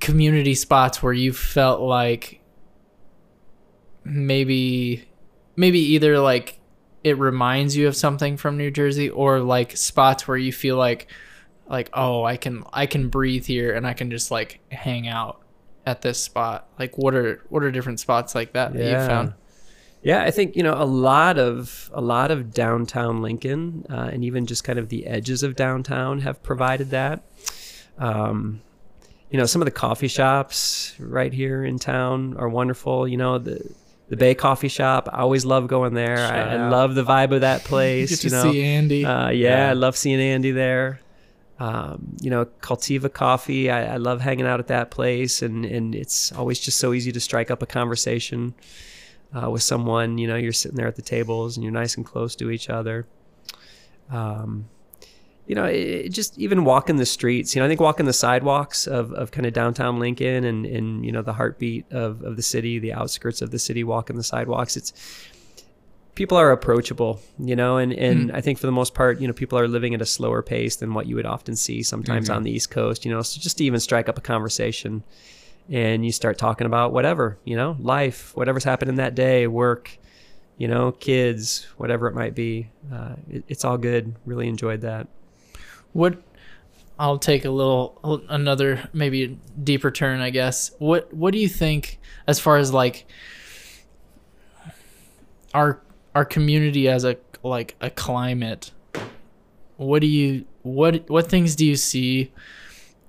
[0.00, 2.40] Community spots where you felt like
[4.04, 5.06] maybe,
[5.56, 6.58] maybe either like
[7.04, 11.06] it reminds you of something from New Jersey, or like spots where you feel like,
[11.68, 15.40] like oh, I can I can breathe here and I can just like hang out
[15.86, 16.68] at this spot.
[16.78, 19.06] Like what are what are different spots like that that you Yeah.
[19.06, 19.34] found?
[20.02, 24.22] Yeah, I think you know a lot of a lot of downtown Lincoln uh, and
[24.24, 27.22] even just kind of the edges of downtown have provided that.
[27.98, 28.60] Um,
[29.30, 33.08] you know, some of the coffee shops right here in town are wonderful.
[33.08, 33.74] You know, the
[34.08, 35.08] the Bay Coffee Shop.
[35.10, 36.18] I always love going there.
[36.18, 38.10] I, I love the vibe of that You place.
[38.10, 39.04] get you know, see Andy.
[39.06, 39.70] uh, yeah, Yeah.
[39.70, 41.00] I love seeing Andy there.
[41.58, 43.70] Um, you know, Cultiva Coffee.
[43.70, 47.12] I, I love hanging out at that place, and and it's always just so easy
[47.12, 48.54] to strike up a conversation
[49.32, 50.18] uh, with someone.
[50.18, 52.68] You know, you're sitting there at the tables, and you're nice and close to each
[52.68, 53.06] other.
[54.10, 54.68] Um,
[55.46, 57.54] you know, it, it just even walking the streets.
[57.54, 61.04] You know, I think walking the sidewalks of, of kind of downtown Lincoln and and
[61.04, 64.24] you know the heartbeat of of the city, the outskirts of the city, walking the
[64.24, 64.76] sidewalks.
[64.76, 64.92] It's
[66.14, 69.32] people are approachable, you know, and, and I think for the most part, you know,
[69.32, 72.42] people are living at a slower pace than what you would often see sometimes on
[72.44, 73.22] the East Coast, you know.
[73.22, 75.02] So just to even strike up a conversation
[75.68, 79.98] and you start talking about whatever, you know, life, whatever's happening that day, work,
[80.56, 82.70] you know, kids, whatever it might be.
[82.92, 84.14] Uh, it, it's all good.
[84.24, 85.08] Really enjoyed that.
[85.92, 86.22] What
[86.98, 90.70] I'll take a little another maybe deeper turn, I guess.
[90.78, 93.06] What what do you think as far as like
[95.52, 95.80] our
[96.14, 98.70] our community as a like a climate?
[99.76, 102.32] What do you what what things do you see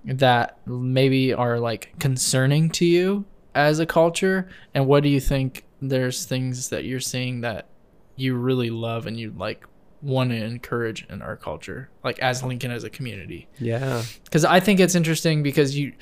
[0.03, 5.63] that maybe are like concerning to you as a culture and what do you think
[5.81, 7.67] there's things that you're seeing that
[8.15, 9.65] you really love and you like
[10.01, 14.03] want to encourage in our culture like as lincoln as a community Yeah.
[14.25, 15.93] because i think it's interesting because you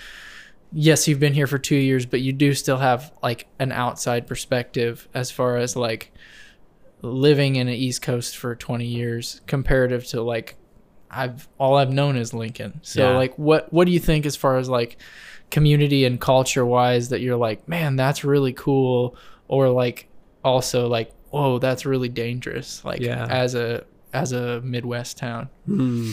[0.73, 4.27] yes you've been here for two years but you do still have like an outside
[4.27, 6.11] perspective as far as like
[7.03, 10.55] living in an east coast for 20 years comparative to like
[11.11, 13.17] i've all i've known is lincoln so Yeah.
[13.17, 14.97] like what what do you think as far as like
[15.51, 19.15] community and culture wise that you're like man that's really cool
[19.47, 20.07] or like
[20.43, 23.27] also like whoa that's really dangerous like Yeah.
[23.29, 26.11] as a as a midwest town Hmm.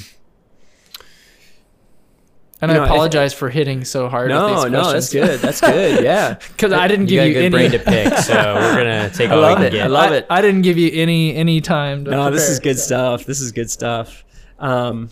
[2.62, 4.28] And You I know, I th- apologize for hitting so hard.
[4.28, 5.40] No, with these no, that's good.
[5.40, 6.04] That's good.
[6.10, 6.34] Yeah.
[6.34, 7.50] Because I didn't You give got a you good any.
[7.50, 9.70] brain to pick, so we're gonna take I all love we it.
[9.72, 10.26] can I love it.
[10.28, 12.04] I didn't give you any any time.
[12.04, 12.72] To no, this is prepare.
[12.74, 13.24] good stuff.
[13.24, 14.24] This is good stuff.
[14.58, 15.08] Um,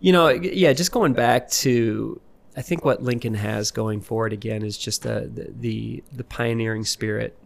[0.00, 2.20] you know, yeah, just going back to,
[2.56, 6.84] I think what Lincoln has going forward again is just the the the, the pioneering
[6.84, 7.38] spirit,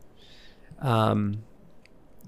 [0.80, 1.42] um,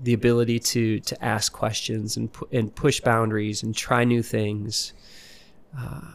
[0.01, 4.93] the ability to to ask questions and pu- and push boundaries and try new things.
[5.77, 6.13] Uh,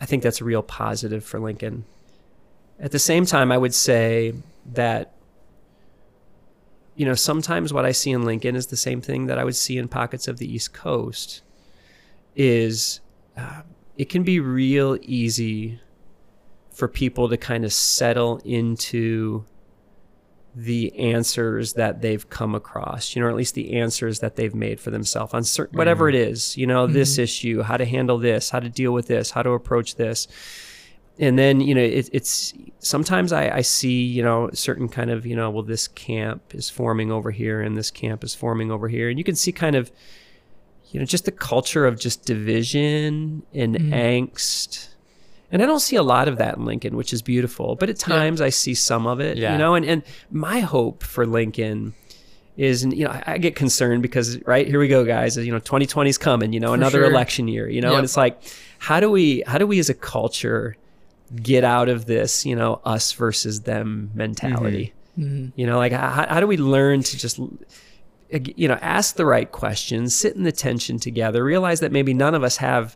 [0.00, 1.84] I, think that's a real positive for Lincoln.
[2.78, 4.34] At the same time, I would say
[4.72, 5.14] that
[6.98, 9.54] you know, sometimes what I see in Lincoln is the same thing that I would
[9.54, 11.42] see in pockets of the East Coast.
[12.34, 13.00] Is
[13.36, 13.62] uh,
[13.96, 15.80] it can be real easy
[16.72, 19.44] for people to kind of settle into
[20.54, 24.54] the answers that they've come across, you know, or at least the answers that they've
[24.54, 26.16] made for themselves on certain, whatever mm-hmm.
[26.16, 26.94] it is, you know, mm-hmm.
[26.94, 30.26] this issue, how to handle this, how to deal with this, how to approach this.
[31.20, 35.26] And then, you know, it, it's sometimes I, I see, you know, certain kind of,
[35.26, 38.88] you know, well, this camp is forming over here and this camp is forming over
[38.88, 39.08] here.
[39.08, 39.90] And you can see kind of,
[40.90, 43.92] you know, just the culture of just division and mm-hmm.
[43.92, 44.88] angst.
[45.50, 47.74] And I don't see a lot of that in Lincoln, which is beautiful.
[47.74, 49.52] But at times I see some of it, Yeah.
[49.52, 51.94] you know, and, and my hope for Lincoln
[52.56, 56.10] is, you know, I, get concerned because, right, here we go, guys, you know, 2020
[56.10, 57.10] is coming, you know, another sure.
[57.10, 57.96] election year, you know, Yep.
[57.98, 58.42] and it's like,
[58.78, 60.76] how do we, how do we as a culture
[61.42, 64.92] get out of this, you know, us versus them mentality?
[65.18, 65.24] Mm-hmm.
[65.24, 65.60] Mm-hmm.
[65.60, 67.40] You know, like how, how do we learn to just
[68.30, 72.34] you know ask the right questions sit in the tension together realize that maybe none
[72.34, 72.94] of us have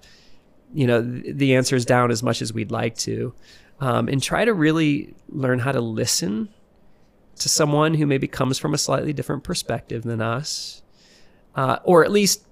[0.73, 3.35] you know th- the answers down as much as we'd like to
[3.81, 6.49] um, and try to really learn how to listen
[7.37, 10.83] to someone who maybe comes from a slightly different perspective than us
[11.55, 12.47] uh, or at least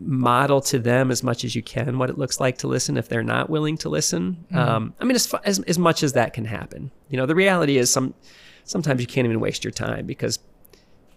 [0.00, 3.08] model to them as much as you can what it looks like to listen if
[3.08, 4.46] they're not willing to listen.
[4.52, 6.90] Um, i mean as, as, as much as that can happen.
[7.10, 8.14] You know the reality is some
[8.64, 10.38] sometimes you can't even waste your time because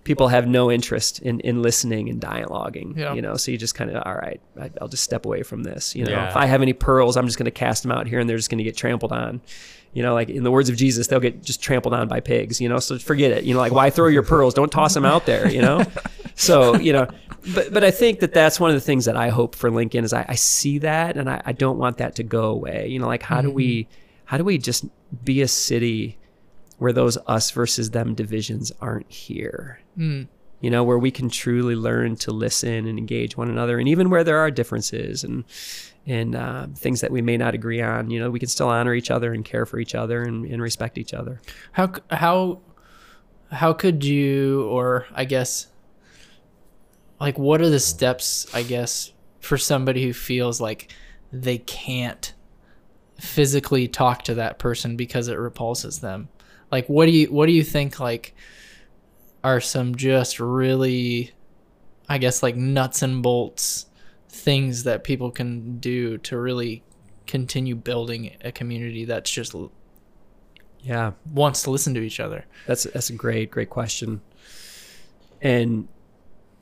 [0.03, 3.13] people have no interest in, in listening and dialoguing Yeah.
[3.13, 3.35] you know?
[3.35, 6.05] So you just kind of all right I, i'll just step away from this you
[6.05, 6.11] know?
[6.11, 6.29] Yeah.
[6.29, 8.37] if i have any pearls i'm just going to cast them out here and they're
[8.37, 9.41] just going to get trampled on.
[9.93, 12.59] You know like in the words of jesus they'll get just trampled on by pigs
[12.59, 12.79] you know?
[12.79, 13.43] So forget it.
[13.43, 14.53] You know like why throw your pearls?
[14.53, 15.83] Don't toss them out there you know?
[16.35, 17.07] So you know
[17.53, 20.03] but but i think that that's one of the things that i hope for lincoln
[20.03, 22.87] is i, I see that and I, I don't want that to go away.
[22.87, 23.93] You know like how do we mm-hmm.
[24.25, 24.85] how do we just
[25.23, 26.17] be a city
[26.79, 32.15] where those us versus them divisions aren't here you know where we can truly learn
[32.15, 35.43] to listen and engage one another and even where there are differences and
[36.05, 38.93] and uh, things that we may not agree on you know we can still honor
[38.93, 41.41] each other and care for each other and, and respect each other
[41.73, 42.61] How how
[43.53, 45.67] how could you or I guess
[47.19, 50.91] like what are the steps I guess for somebody who feels like
[51.31, 52.33] they can't
[53.19, 56.29] physically talk to that person because it repulses them?
[56.71, 58.35] Like what do you what do you think like
[59.43, 61.31] are some just really
[62.09, 63.87] I guess like nuts and bolts
[64.29, 66.83] things that people can do to really
[67.27, 69.55] continue building a community that's just
[70.81, 72.45] yeah wants to listen to each other?
[72.67, 74.21] That's that's a great great question.
[75.41, 75.87] And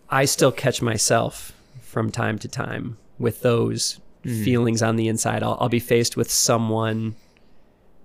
[0.10, 4.44] I still catch myself from time to time with those hmm.
[4.44, 5.44] feelings on the inside.
[5.44, 7.16] I'll, I'll be faced with someone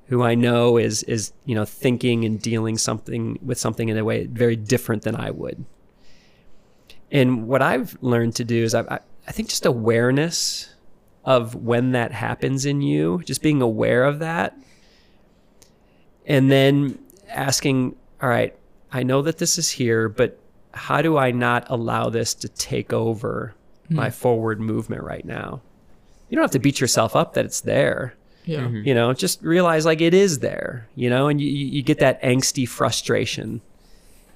[0.06, 4.04] who I know is is you know thinking and dealing something with something in a
[4.04, 5.64] way very different than I would.
[7.10, 10.74] And what I've learned to do is I I, I think just awareness
[11.24, 14.56] of when that happens in you, just being aware of that
[16.26, 16.98] and then
[17.28, 18.54] asking, all right,
[18.92, 20.38] I know that this is here, but
[20.74, 23.54] how do I not allow this to take over
[23.88, 23.94] hmm.
[23.94, 25.62] my forward movement right now?
[26.28, 28.14] You don't have to beat yourself up that it's there.
[28.46, 28.60] Yeah.
[28.60, 28.88] Mm-hmm.
[28.88, 31.98] You know, just realize like it is there, you know, and you, you you get
[31.98, 33.60] that angsty frustration.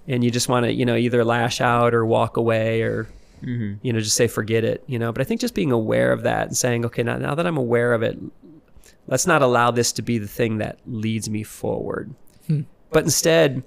[0.08, 3.06] And you just want to, you know, either lash out or walk away or,
[3.42, 3.74] mm-hmm.
[3.82, 6.22] you know, just say, forget it, you know, but I think just being aware of
[6.22, 8.18] that and saying, okay, now, now that I'm aware of it,
[9.06, 12.12] let's not allow this to be the thing that leads me forward.
[12.48, 12.62] Hmm.
[12.90, 13.62] But instead,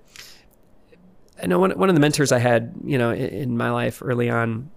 [1.41, 4.01] I know one, one of the mentors I had, you know, in, in my life
[4.03, 4.69] early on,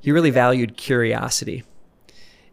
[0.00, 1.62] he really valued curiosity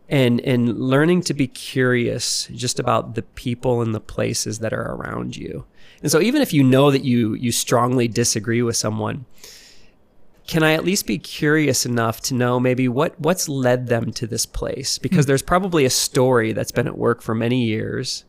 [0.10, 4.96] and and learning to be curious just about the people and the places that are
[4.96, 5.66] around you.
[6.02, 9.26] And so even if you know that you you strongly disagree with someone,
[10.48, 14.26] can I at least be curious enough to know maybe what what's led them to
[14.26, 14.98] this place?
[14.98, 18.26] Because there's probably a story that's been at work for many years.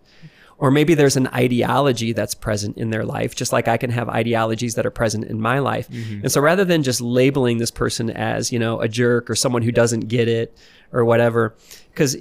[0.58, 4.10] Or maybe there's an ideology that's present in their life, just like I can have
[4.10, 5.88] ideologies that are present in my life.
[5.88, 6.20] Mm-hmm.
[6.20, 9.62] And so rather than just labeling this person as, you know, a jerk or someone
[9.62, 10.54] who doesn't get it
[10.92, 11.54] or whatever,
[11.90, 12.16] because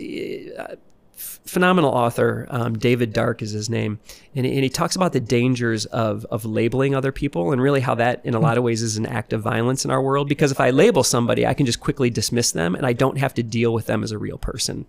[1.18, 4.00] phenomenal author, um, David Dark is his name,
[4.36, 7.96] and, and he talks about the dangers of of labeling other people and really how
[7.96, 10.30] that, in a lot of ways, is an act of violence in our world.
[10.30, 13.34] Because if I label somebody, I can just quickly dismiss them, and I don't have
[13.34, 14.86] to deal with them as a real person.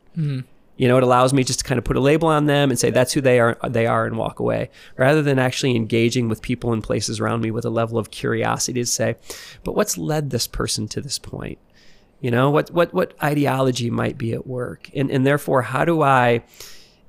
[0.77, 2.79] You know, it allows me just to kind of put a label on them and
[2.79, 3.59] say that's who they are.
[3.69, 7.51] They are, and walk away, rather than actually engaging with people and places around me
[7.51, 9.17] with a level of curiosity to say,
[9.65, 11.59] but what's led this person to this point?
[12.21, 16.03] You know, what what what ideology might be at work, and and therefore, how do
[16.03, 16.43] I?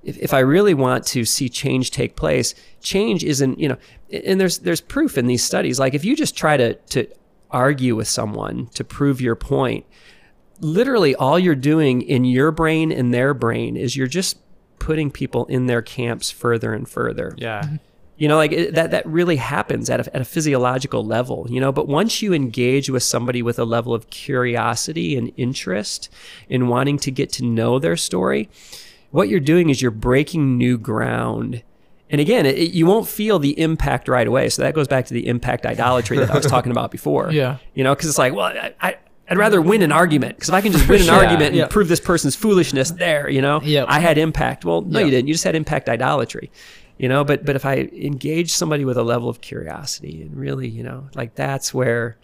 [0.03, 3.77] If, if I really want to see change take place, change isn't, you know,
[4.11, 5.79] and there's there's proof in these studies.
[5.79, 7.07] Like if you just try to to
[7.51, 9.85] argue with someone to prove your point,
[10.59, 14.37] literally all you're doing in your brain and their brain is you're just
[14.79, 17.35] putting people in their camps further and further.
[17.37, 17.61] Yeah.
[17.61, 17.75] Mm-hmm.
[18.21, 21.59] You know, like it, that that really happens at a, at a physiological level, you
[21.59, 26.07] know, but once you engage with somebody with a level of curiosity and interest
[26.47, 28.47] in wanting to get to know their story,
[29.09, 31.63] what you're doing is you're breaking new ground.
[32.11, 34.49] And again, it, you won't feel the impact right away.
[34.49, 37.31] So that goes back to the impact idolatry that I was talking about before.
[37.31, 37.57] Yeah.
[37.73, 38.97] You know, because it's like, well, I, I,
[39.29, 41.15] I'd rather win an argument because if I can just win an sure.
[41.15, 41.67] argument and Yeah.
[41.67, 43.85] prove this person's foolishness there, you know, Yep.
[43.89, 44.63] I had impact.
[44.65, 45.05] Well, no, Yep.
[45.05, 45.27] you didn't.
[45.29, 46.51] You just had impact idolatry.
[47.01, 50.67] You know, but but if I engage somebody with a level of curiosity and really,
[50.67, 52.19] you know, like that's where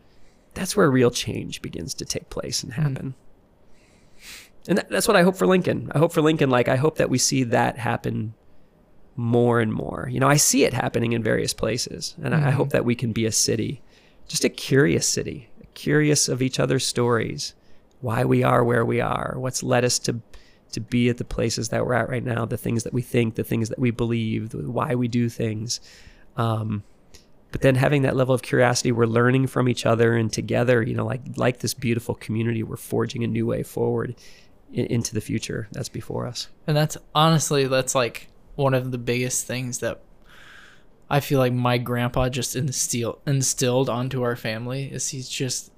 [0.53, 2.81] that's where real change begins to take place and hmm.
[2.83, 3.15] happen.
[4.67, 5.91] And that, that's what I hope for Lincoln.
[5.95, 8.35] I hope for Lincoln, like I hope that we see that happen
[9.15, 10.09] more and more.
[10.11, 12.57] You know, I see it happening in various places, and I, I hmm.
[12.57, 13.81] hope that we can be a city,
[14.27, 17.55] just a curious city, curious of each other's stories,
[18.01, 20.21] why we are where we are, what's led us to
[20.71, 23.35] to be at the places that we're at right now, the things that we think,
[23.35, 25.79] the things that we believe, why we do things.
[26.35, 26.83] Um,
[27.51, 30.93] but then having that level of curiosity, we're learning from each other and together, you
[30.93, 34.15] know, like like this beautiful community, we're forging a new way forward
[34.71, 36.49] in, into the future that's before us.
[36.67, 40.01] And that's honestly that's like one of the biggest things that
[41.09, 45.71] I feel like my grandpa just instill, instilled onto our family is he's just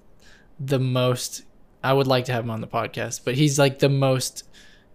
[0.59, 1.43] the most
[1.83, 4.48] I would like to have him on the podcast, but he's like the most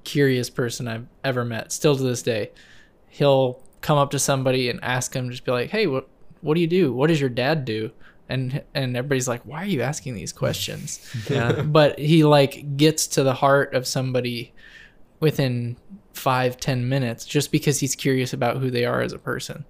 [0.04, 1.72] curious person I've ever met.
[1.72, 2.50] Still to this day.
[3.08, 6.08] He'll come up to somebody and ask him just be like, "Hey, what
[6.40, 6.92] what do you do?
[6.92, 7.90] What does your dad do?"
[8.28, 11.00] And and everybody's like, "Why are you asking these questions?"
[11.30, 11.62] Yeah.
[11.62, 14.52] but he like gets to the heart of somebody
[15.20, 15.76] within
[16.12, 19.64] five ten minutes just because he's curious about who they are as a person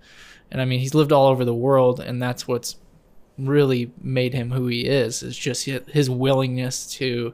[0.51, 2.76] and i mean he's lived all over the world and that's what's
[3.39, 7.32] really made him who he is is just his willingness to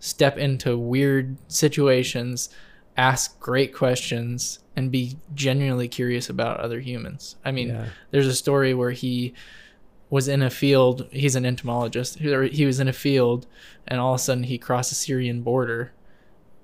[0.00, 2.48] step into weird situations
[2.96, 7.86] ask great questions and be genuinely curious about other humans i mean Yeah.
[8.10, 9.32] there's a story where he
[10.08, 11.06] was in a field.
[11.12, 12.18] He's an entomologist.
[12.18, 13.46] He he was in a field,
[13.86, 15.92] and all of a sudden he crossed the Syrian border,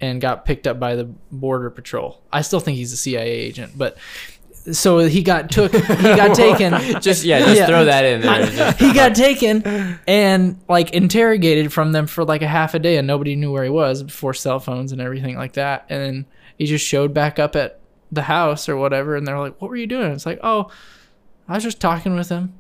[0.01, 2.23] and got picked up by the border patrol.
[2.33, 3.97] I still think he's a CIA agent, but
[4.73, 5.73] so he got took.
[5.75, 6.73] He got taken.
[7.01, 7.67] Just yeah, just Yeah.
[7.67, 8.73] throw that in there.
[8.79, 13.07] He got taken and like interrogated from them for like a half a day, and
[13.07, 15.87] nobody knew where he was before cell phones and everything like that.
[15.89, 16.27] And then
[16.59, 17.81] he just showed back up at
[18.13, 20.71] the house or whatever, and they're like, "What were you doing?" It's like, "Oh,
[21.49, 22.55] I was just talking with him."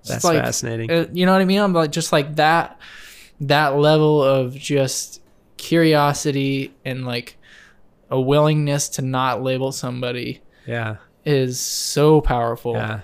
[0.00, 0.90] It's That's like- fascinating.
[0.90, 1.60] uh, you know what I mean?
[1.60, 2.78] I'm like just like that
[3.40, 5.20] that level of just
[5.56, 7.36] curiosity and like
[8.10, 10.96] a willingness to not label somebody yeah.
[11.24, 12.74] is so powerful.
[12.74, 13.00] Yeah.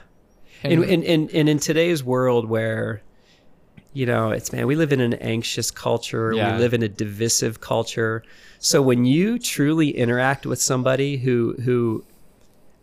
[0.63, 3.01] And, And, and, in today's world where,
[3.93, 6.33] you know, it's, man, we live in an anxious culture.
[6.33, 6.55] Yeah.
[6.55, 8.25] We live in a divisive culture.
[8.59, 12.05] So when you truly interact with somebody who, who,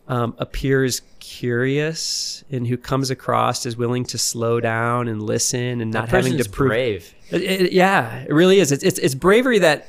[0.07, 5.91] um, appears curious and who comes across as willing to slow down and listen and
[5.91, 7.15] not having to prove brave.
[7.31, 8.71] It- it- yeah, it really is.
[8.71, 9.87] It's, it's it's bravery that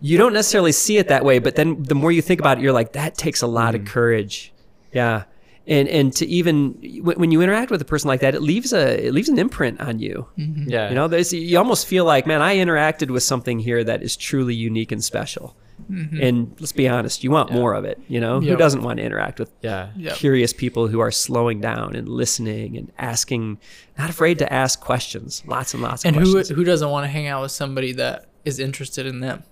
[0.00, 2.62] you don't necessarily see it that way, but then the more you think about it,
[2.62, 3.86] you're like, that takes a lot of mm.
[3.86, 4.52] courage.
[4.92, 5.24] Yeah,
[5.66, 6.72] and and to even
[7.02, 9.38] when when you interact with a person like that, it leaves a it leaves an
[9.38, 10.26] imprint on you.
[10.38, 10.70] Mm-hmm.
[10.70, 14.02] Yeah, You know, there's you almost feel like, man, I interacted with something here that
[14.02, 15.56] is truly unique and special.
[15.90, 16.22] Mm-hmm.
[16.22, 18.00] And let's be honest, you want more of it.
[18.08, 20.16] You know, who doesn't want to interact with yeah, Yep.
[20.16, 23.58] curious people who are slowing down and listening and asking,
[23.98, 27.08] not afraid to ask questions, lots and lots of and who who doesn't want to
[27.08, 29.44] hang out with somebody that is interested in them?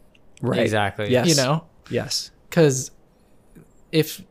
[0.43, 0.61] Right?
[0.61, 1.11] exactly.
[1.11, 1.29] Yes.
[1.29, 2.31] You know, Yes.
[2.49, 2.91] because
[3.93, 4.23] if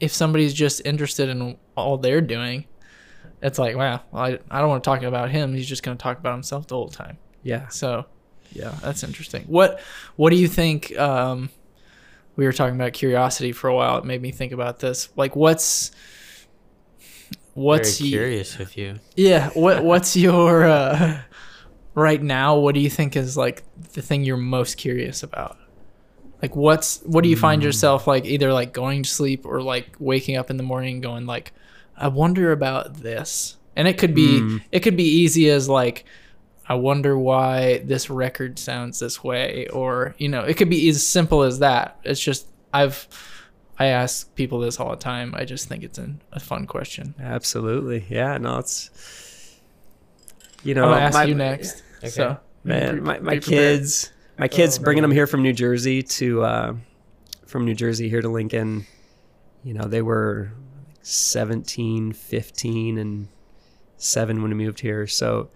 [0.00, 2.64] if somebody's just interested in all they're doing,
[3.42, 5.54] it's like, wow, well, I I don't want to talk about him.
[5.54, 7.18] He's just going to talk about himself the whole time.
[7.42, 7.68] Yeah.
[7.68, 8.06] So,
[8.52, 9.44] yeah, that's interesting.
[9.48, 9.80] What
[10.16, 10.96] What do you think?
[10.98, 11.50] Um,
[12.36, 13.98] we were talking about curiosity for a while.
[13.98, 15.08] It made me think about this.
[15.16, 15.90] Like, what's
[17.54, 19.00] what's Very y- curious with you.
[19.16, 21.20] yeah what What's your uh,
[21.98, 22.56] right now?
[22.56, 25.58] What do you think is like the thing you're most curious about?
[26.40, 27.66] Like, what's what do you find hmm.
[27.66, 31.26] yourself like either like going to sleep or like waking up in the morning going
[31.26, 31.52] like,
[31.96, 34.56] I wonder about this, and it could be hmm.
[34.72, 36.04] it could be easy as like.
[36.70, 41.04] I wonder why this record sounds this way, or you know, it could be as
[41.04, 41.98] simple as that.
[42.04, 43.08] It's just I've
[43.78, 45.34] I ask people this all the time.
[45.36, 47.14] I just think it's an, a fun question.
[47.20, 48.04] Absolutely.
[48.08, 48.36] Yeah.
[48.38, 48.90] No, it's,
[50.64, 51.82] you know, I'm gonna ask my, you next.
[51.98, 52.08] Okay.
[52.08, 53.42] So man, my, my prepared.
[53.44, 55.10] kids, my kids Oh, bringing man.
[55.10, 56.74] them here from New Jersey to, uh,
[57.46, 58.86] from New Jersey here to Lincoln,
[59.64, 60.52] you know, they were
[61.02, 63.28] 17, 15 and
[63.96, 65.06] seven when we moved here.
[65.06, 65.48] So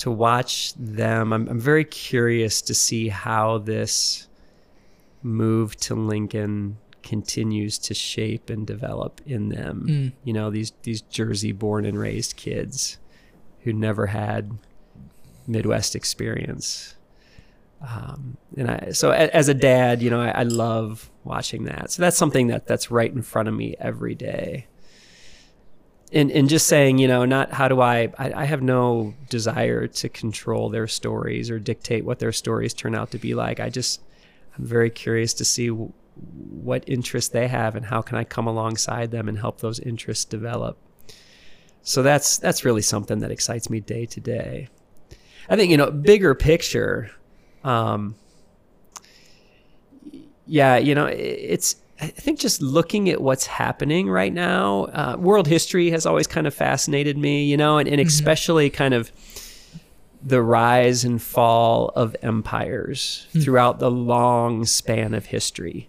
[0.00, 4.26] to watch them, I'm, I'm very curious to see how this
[5.22, 9.86] move to Lincoln continues to shape and develop in them.
[9.88, 10.12] Mm.
[10.24, 12.98] You know, these these Jersey born and raised kids
[13.60, 14.58] who never had
[15.46, 16.94] Midwest experience.
[17.86, 21.90] Um, and I, so a- as a dad, you know, I, I love watching that.
[21.90, 24.66] So that's something that that's right in front of me every day.
[26.12, 29.88] And, and just saying, you know, not how do I, I, I have no desire
[29.88, 33.58] to control their stories or dictate what their stories turn out to be like.
[33.58, 34.00] I just,
[34.56, 38.46] I'm very curious to see w- what interests they have and how can I come
[38.46, 40.78] alongside them and help those interests develop.
[41.82, 44.68] So that's that's really something that excites me day to day.
[45.48, 47.10] I think you know, bigger picture.
[47.64, 48.14] Um,
[50.46, 51.76] yeah, you know, it's.
[51.98, 56.46] I think just looking at what's happening right now, uh, world history has always kind
[56.46, 59.10] of fascinated me, you know, and, and especially kind of
[60.22, 65.88] the rise and fall of empires throughout the long span of history.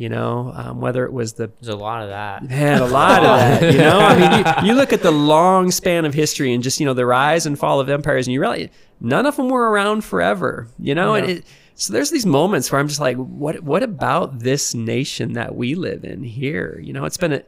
[0.00, 2.48] You know, um, whether it was the There's a lot of that.
[2.48, 3.24] Man, a lot of
[3.60, 3.70] that.
[3.70, 6.80] You know, I mean, you, you look at the long span of history and just
[6.80, 9.70] you know the rise and fall of empires, and you realize none of them were
[9.70, 10.68] around forever.
[10.78, 11.44] You know, and it,
[11.74, 15.74] so there's these moments where I'm just like, what what about this nation that we
[15.74, 16.80] live in here?
[16.82, 17.42] You know, it's been a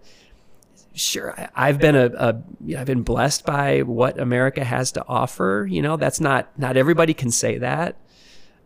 [0.92, 4.92] sure I, I've been a, a you know, I've been blessed by what America has
[4.92, 5.66] to offer.
[5.70, 7.96] You know, that's not not everybody can say that.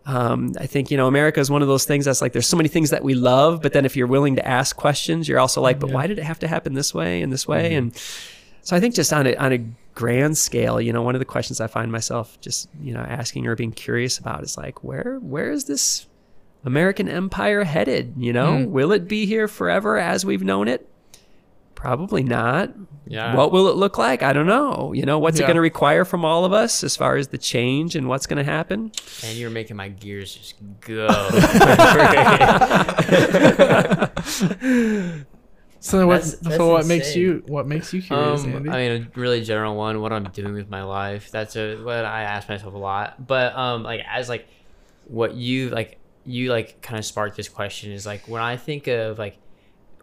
[0.07, 2.57] Um, I think you know America is one of those things that's like there's so
[2.57, 5.61] many things that we love, but then if you're willing to ask questions, you're also
[5.61, 7.75] like, but why did it have to happen this way and this way?
[7.75, 7.93] And
[8.63, 9.59] so I think just on a on a
[9.95, 13.47] grand scale, you know, one of the questions I find myself just you know asking
[13.49, 16.07] or being curious about is like, where where is this
[16.65, 18.15] American empire headed?
[18.17, 18.69] You know, Mm.
[18.69, 20.89] will it be here forever as we've known it?
[21.77, 22.73] Probably not.
[23.07, 23.37] Yeah.
[23.37, 24.25] What will it look like?
[24.25, 24.93] I don't know.
[24.93, 27.39] You know, what's it going to require from all of us as far as the
[27.39, 28.91] change and what's going to happen?
[29.23, 31.07] and you're making my gears just go.
[35.79, 36.23] So what?
[36.23, 37.45] That's- that's so what makes you?
[37.47, 38.71] What makes you curious, um, Andy?
[38.71, 40.01] I mean, a really general one.
[40.01, 41.31] What I'm doing with my life.
[41.31, 43.25] That's a what I ask myself a lot.
[43.25, 44.49] But um, like as like
[45.07, 48.89] what you like you like kind of sparked this question is like when I think
[48.89, 49.39] of like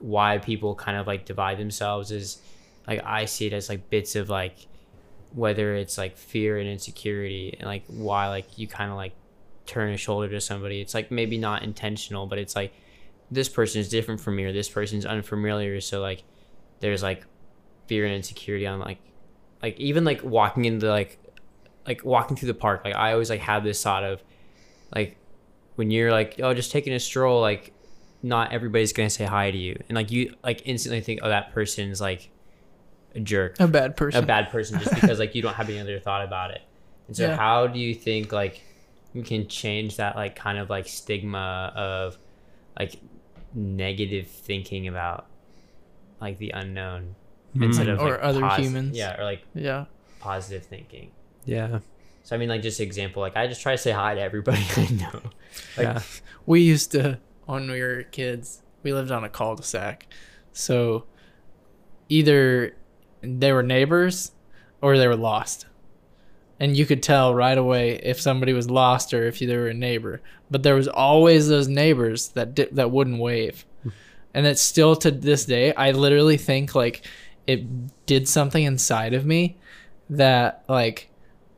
[0.04, 2.42] why people kind of like divide themselves is
[2.86, 4.68] like I see it as like bits of like
[5.32, 9.14] whether it's like fear and insecurity and like why like you kind of like
[9.66, 10.82] turn a shoulder to somebody.
[10.82, 12.74] It's like maybe not intentional, but it's like
[13.32, 15.80] this person is different from me or this person's unfamiliar.
[15.80, 16.24] So like
[16.82, 17.26] there's like
[17.88, 19.00] fear and insecurity on like
[19.62, 21.18] like even like walking into like
[21.88, 22.82] like walking through the park.
[22.84, 24.22] Like I always like have this thought of
[24.94, 25.16] like
[25.76, 27.73] when you're like oh just taking a stroll like
[28.24, 31.54] not everybody's gonna say hi to you and like you like instantly think oh that
[31.54, 32.30] person's like
[33.16, 35.80] a jerk a bad person, a bad person just because like you don't have any
[35.80, 36.62] other thought about it.
[37.08, 37.36] And so Yeah.
[37.36, 38.62] how do you think like
[39.14, 42.18] we can change that like kind of like stigma of
[42.80, 42.96] like
[43.54, 45.28] negative thinking about
[46.20, 47.16] like the unknown
[47.54, 47.64] hmm.
[47.64, 48.98] instead of Or like, other posi- humans.
[48.98, 49.86] Yeah, or like yeah.
[50.20, 51.12] positive thinking.
[51.46, 51.80] Yeah.
[52.24, 54.66] So I mean like just example, like I just try to say hi to everybody
[54.78, 55.22] I know.
[55.78, 56.02] Like, yeah.
[56.46, 58.62] We used to when we were kids.
[58.84, 60.08] We lived on a cul-de-sac,
[60.52, 61.06] so
[62.10, 62.76] either
[63.22, 64.32] they were neighbors
[64.82, 65.66] or they were lost,
[66.60, 69.74] and you could tell right away if somebody was lost or if they were a
[69.74, 70.22] neighbor.
[70.52, 73.66] But there was always those neighbors that di- that wouldn't wave,
[74.34, 75.74] and it's still to this day.
[75.74, 77.06] I literally think like
[77.48, 79.58] it did something inside of me
[80.10, 81.10] that like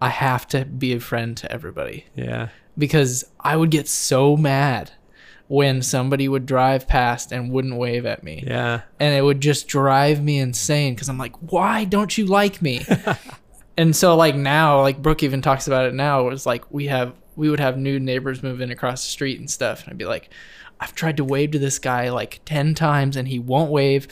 [0.02, 2.50] I have to be a friend to everybody Yeah.
[2.78, 4.92] because I would get so mad
[5.48, 8.44] when somebody would drive past and wouldn't wave at me.
[8.46, 8.82] Yeah.
[9.00, 12.86] And it would just drive me insane because I'm like, why don't you like me?
[13.78, 16.28] and so like now, like Brooke even talks about it now.
[16.28, 19.40] It was like we have we would have new neighbors move in across the street
[19.40, 19.84] and stuff.
[19.84, 20.30] And I'd be like,
[20.80, 24.08] I've tried to wave to this guy like ten times and he won't wave.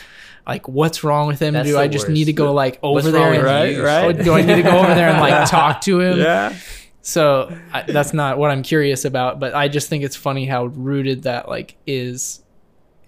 [0.46, 1.54] Like, what's wrong with him?
[1.54, 4.04] That's Do I just need to go like over What's there wrong and Right, right.
[4.04, 6.20] Oh, do I need to go over there and like talk to him?
[6.20, 6.56] Yeah.
[7.06, 10.66] So I, that's not what I'm curious about, but I just think it's funny how
[10.68, 12.42] rooted that like is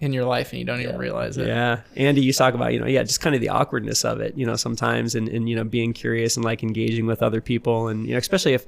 [0.02, 1.48] in your life and you don't even realize it.
[1.48, 1.80] Yeah.
[1.96, 4.46] Andy, you talk about, you know, yeah, just kind of the awkwardness of it, you
[4.46, 7.88] know, sometimes and, and, you know, being curious and like engaging with other people.
[7.88, 8.66] And, you know, especially if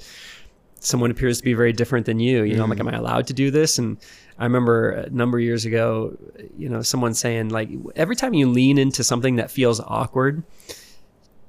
[0.79, 2.87] someone appears to be very different than you, you know, I'm like, mm-hmm.
[2.87, 3.77] am I allowed to do this?
[3.77, 3.97] And
[4.39, 6.17] I remember a number of years ago,
[6.57, 10.43] you know, someone saying like, every time you lean into something that feels awkward,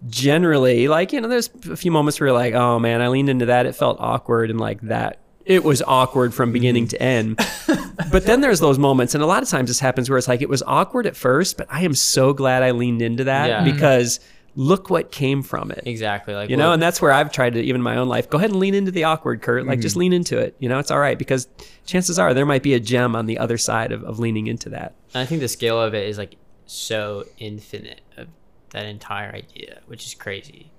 [0.07, 3.29] generally like, you know, there's a few moments where you're like, oh man, I leaned
[3.29, 3.67] into that.
[3.67, 4.51] It felt awkward.
[4.51, 7.37] And like that, it was awkward from beginning to end.
[8.13, 10.43] but then there's those moments, and a lot of times this happens where it's like
[10.43, 13.65] it was awkward at first, but I am so glad I leaned into that Yeah.
[13.65, 14.21] because
[14.57, 15.85] look what came from it.
[15.87, 18.29] exactly like You know, and that's where I've tried to, even in my own life,
[18.29, 19.65] go ahead and lean into the awkward, Curt.
[19.65, 19.83] Like, mm-hmm.
[19.83, 20.55] just lean into it.
[20.59, 21.49] You know, it's all right because
[21.87, 24.69] chances are there might be a gem on the other side of, of leaning into
[24.71, 24.95] that.
[25.15, 26.37] And I think the scale of it is like
[26.67, 28.29] so infinite of
[28.71, 30.71] that entire idea, which is crazy.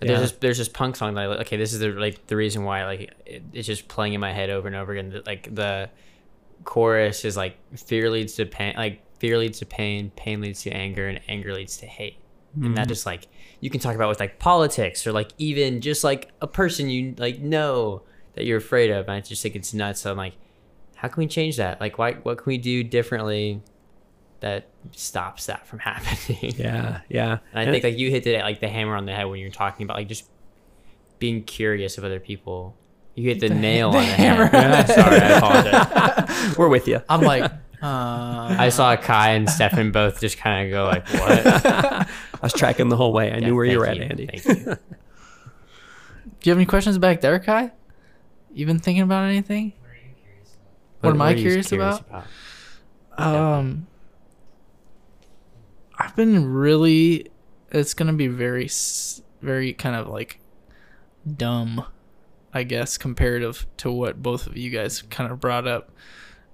[0.00, 0.08] Yeah.
[0.08, 2.36] There's this there's this punk song that I, like, okay, this is the like the
[2.36, 5.10] reason why like it, it's just playing in my head over and over again.
[5.10, 5.90] That, Like the
[6.64, 10.70] chorus is like fear leads to pain, like fear leads to pain, pain leads to
[10.70, 12.18] anger, and anger leads to hate.
[12.54, 12.88] And that mm-hmm.
[12.88, 13.28] just like
[13.60, 17.14] you can talk about with like politics or like even just like a person you
[17.18, 18.02] like know
[18.34, 19.06] that you're afraid of.
[19.06, 20.00] And I just think it's nuts.
[20.00, 20.34] So I'm like,
[20.96, 21.80] how can we change that?
[21.80, 22.14] Like, why?
[22.14, 23.62] What can we do differently
[24.40, 26.54] that stops that from happening?
[26.56, 27.38] Yeah, yeah.
[27.52, 29.50] And I think like you hit it like the hammer on the head when you're
[29.50, 30.28] talking about like just
[31.18, 32.76] being curious of other people.
[33.14, 34.46] You hit the, nail the on the hammer.
[34.46, 34.86] head.
[34.88, 36.56] Sorry, I apologize.
[36.56, 37.02] we're with you.
[37.08, 37.50] I'm like,
[37.82, 42.06] uh, I saw Kai and Stefan both just kind of go like, "What?" I
[42.40, 43.32] was tracking the whole way.
[43.32, 44.26] I Yeah, knew where you were at, Andy.
[44.26, 44.64] Thank you.
[44.64, 44.70] do
[46.44, 47.72] you have any questions back there, Kai?
[48.52, 49.72] You been thinking about anything?
[49.80, 51.00] What are you curious about?
[51.00, 52.26] what am I are you curious about?
[53.18, 53.86] Um,
[55.98, 57.30] I've been really.
[57.70, 58.70] It's gonna be very,
[59.42, 60.40] very kind of like
[61.36, 61.84] dumb,
[62.54, 65.90] I guess, comparative to what both of you guys kind of brought up.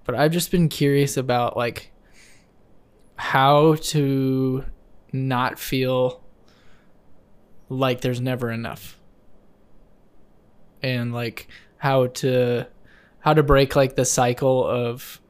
[0.04, 1.92] But I've just been curious about like
[3.16, 4.64] how to
[5.12, 6.24] not feel
[7.68, 8.98] like there's never enough,
[10.82, 12.66] and like how to
[13.20, 15.20] how to break like the cycle of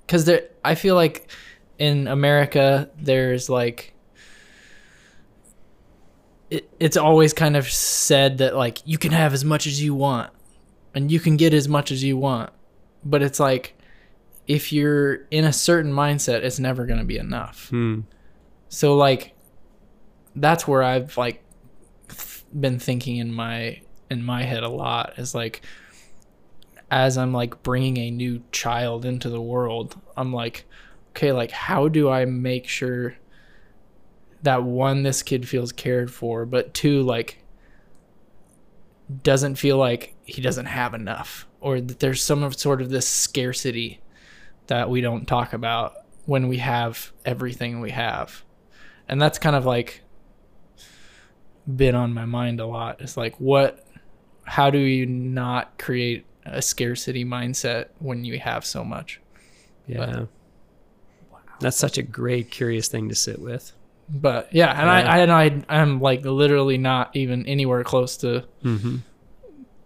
[0.00, 1.30] because there i feel like
[1.80, 3.92] in america there's like
[6.50, 9.94] it, it's always kind of said that like you can have as much as you
[9.94, 10.30] want
[10.94, 12.50] and you can get as much as you want
[13.04, 13.76] but it's like
[14.46, 18.00] if you're in a certain mindset it's never going to be enough Hmm.
[18.68, 19.34] so like
[20.36, 21.42] that's where I've like
[22.08, 25.62] th- been thinking in my in my head a lot is like
[26.90, 30.64] as I'm like bringing a new child into the world, I'm like
[31.10, 33.16] okay, like how do I make sure
[34.42, 37.44] that one this kid feels cared for, but two like
[39.22, 44.00] doesn't feel like he doesn't have enough or that there's some sort of this scarcity
[44.68, 45.94] that we don't talk about
[46.26, 48.44] when we have everything we have
[49.08, 50.02] and that's kind of like
[51.74, 53.84] been on my mind a lot it's like what
[54.44, 59.20] how do you not create a scarcity mindset when you have so much
[59.88, 60.26] Yeah.
[61.60, 63.72] That's such a great, curious thing to sit with.
[64.08, 68.44] but yeah and I, I and I I'm like literally not even anywhere close to
[68.64, 68.96] Mm-hmm.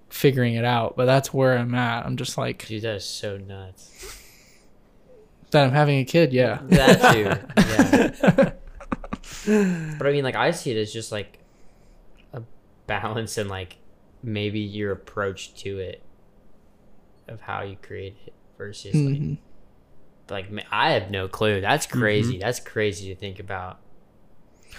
[0.08, 3.36] figuring it out but that's where I'm at I'm just like Dude, that is so
[3.36, 3.90] nuts.
[5.50, 8.32] that I'm having a kid yeah That too.
[8.36, 8.52] Yeah.
[9.98, 11.38] but I mean, like, I see it as just like
[12.32, 12.42] a
[12.86, 13.76] balance and like
[14.22, 16.02] maybe your approach to it
[17.28, 19.38] of how you create it versus like, Mhm.
[20.30, 21.60] Like I have no clue.
[21.60, 22.38] That's crazy.
[22.38, 23.80] That's crazy to think about.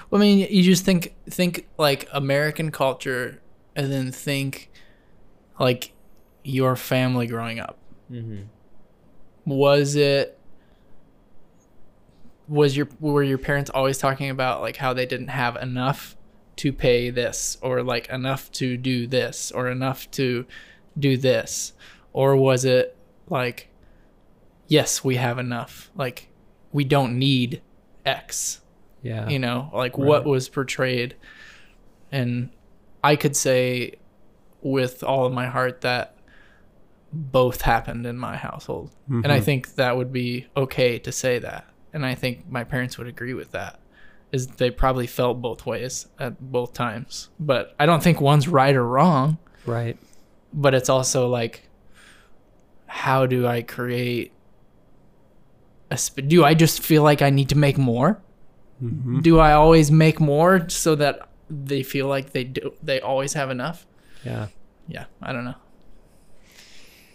[0.10, 3.41] Well, I mean, you just think think like American culture,
[3.76, 4.72] and then think
[5.60, 5.93] like
[6.43, 7.78] your family growing up.
[8.12, 8.43] Mm-hmm.
[9.46, 10.39] Was it?
[12.48, 16.16] Was your were your parents always talking about like how they didn't have enough
[16.58, 20.46] to pay this, or like enough to do this, or enough to
[20.98, 21.74] do this,
[22.14, 22.96] or was it
[23.28, 23.68] like,
[24.68, 26.30] yes, we have enough, like
[26.72, 27.61] we don't need
[28.05, 28.61] X.
[29.01, 29.30] Yeah.
[29.30, 31.16] you know like what was portrayed.
[32.11, 32.49] And
[33.03, 33.93] i could say
[34.61, 36.18] with all of my heart that
[37.13, 38.89] both happened in my household.
[39.07, 39.43] And i Mhm.
[39.43, 41.66] think that would be okay to say that.
[41.93, 43.80] And i think my parents would agree with that
[44.32, 47.30] is they probably felt both ways at both times.
[47.39, 49.38] But i don't think one's right or wrong.
[49.68, 49.97] Right.
[50.51, 51.70] but it's also like
[52.88, 54.32] how do i create
[56.27, 58.21] do i just feel like i need to make more
[58.83, 59.21] Mm-hmm.
[59.21, 63.49] do I always make more so that they feel like they do they always have
[63.49, 63.88] enough?
[64.25, 64.47] Yeah.
[64.89, 65.55] Yeah, I don't know.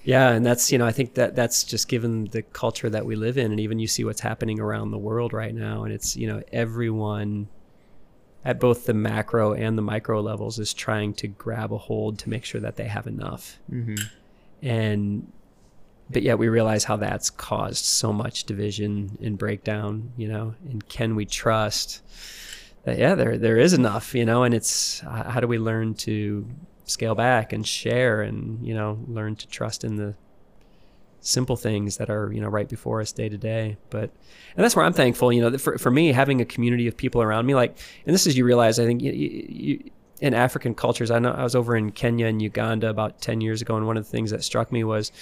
[0.04, 3.14] Yeah, and that's you know I think that that's just given the culture that we
[3.14, 6.16] live in, and even you see what's happening around the world right now, and it's
[6.16, 7.48] you know everyone
[8.42, 12.30] at both the macro and the micro levels is trying to grab a hold to
[12.30, 13.96] make sure that they have enough, Mm-hmm.
[14.66, 15.30] and
[16.11, 20.86] but yet we realize how that's caused so much division and breakdown, you know, and
[20.88, 22.02] can we trust
[22.84, 26.46] that yeah there there is enough, you know, and it's how do we learn to
[26.84, 30.14] scale back and share and you know learn to trust in the
[31.20, 33.76] simple things that are you know right before us day to day.
[33.90, 34.11] But
[34.56, 37.22] and that's where i'm thankful you know for, for me having a community of people
[37.22, 39.90] around me like and this is you realize i think you, you,
[40.20, 43.62] in african cultures i know i was over in kenya and uganda about 10 years
[43.62, 45.12] ago and one of the things that struck me was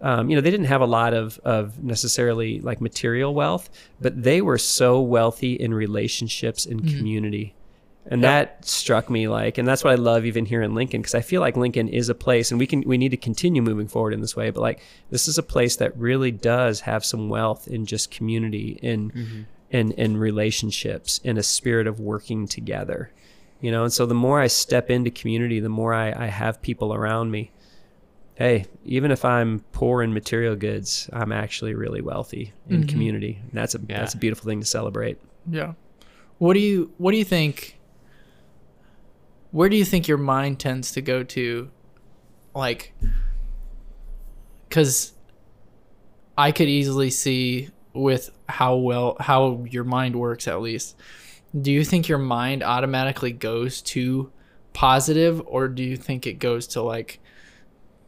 [0.00, 3.70] um, you know they didn't have a lot of of necessarily like material wealth
[4.00, 7.54] but they were so wealthy in relationships and community.
[8.08, 11.16] And that struck me like and that's what i love even here in lincoln because
[11.16, 13.88] i feel like lincoln is a place and we can we need to continue moving
[13.88, 14.80] forward in this way but like
[15.10, 19.90] this is a place that really does have some wealth in just community in in
[19.92, 23.10] in relationships in a spirit of working together.
[23.60, 26.62] You know and so the more i step into community the more i, I have
[26.62, 27.50] people around me
[28.36, 32.88] hey even if i'm poor in material goods i'm actually really wealthy in mm-hmm.
[32.88, 33.98] community and that's a Yeah.
[33.98, 35.18] that's a beautiful thing to celebrate
[35.50, 35.72] Yeah.
[36.38, 37.78] What do you What do you think?
[39.52, 41.70] Where do you think your mind tends to go to?
[42.54, 42.92] Like,
[44.68, 45.14] because
[46.36, 50.96] I could easily see with how well how your mind works at least.
[51.58, 54.30] Do you think your mind automatically goes to
[54.74, 57.18] positive, or do you think it goes to like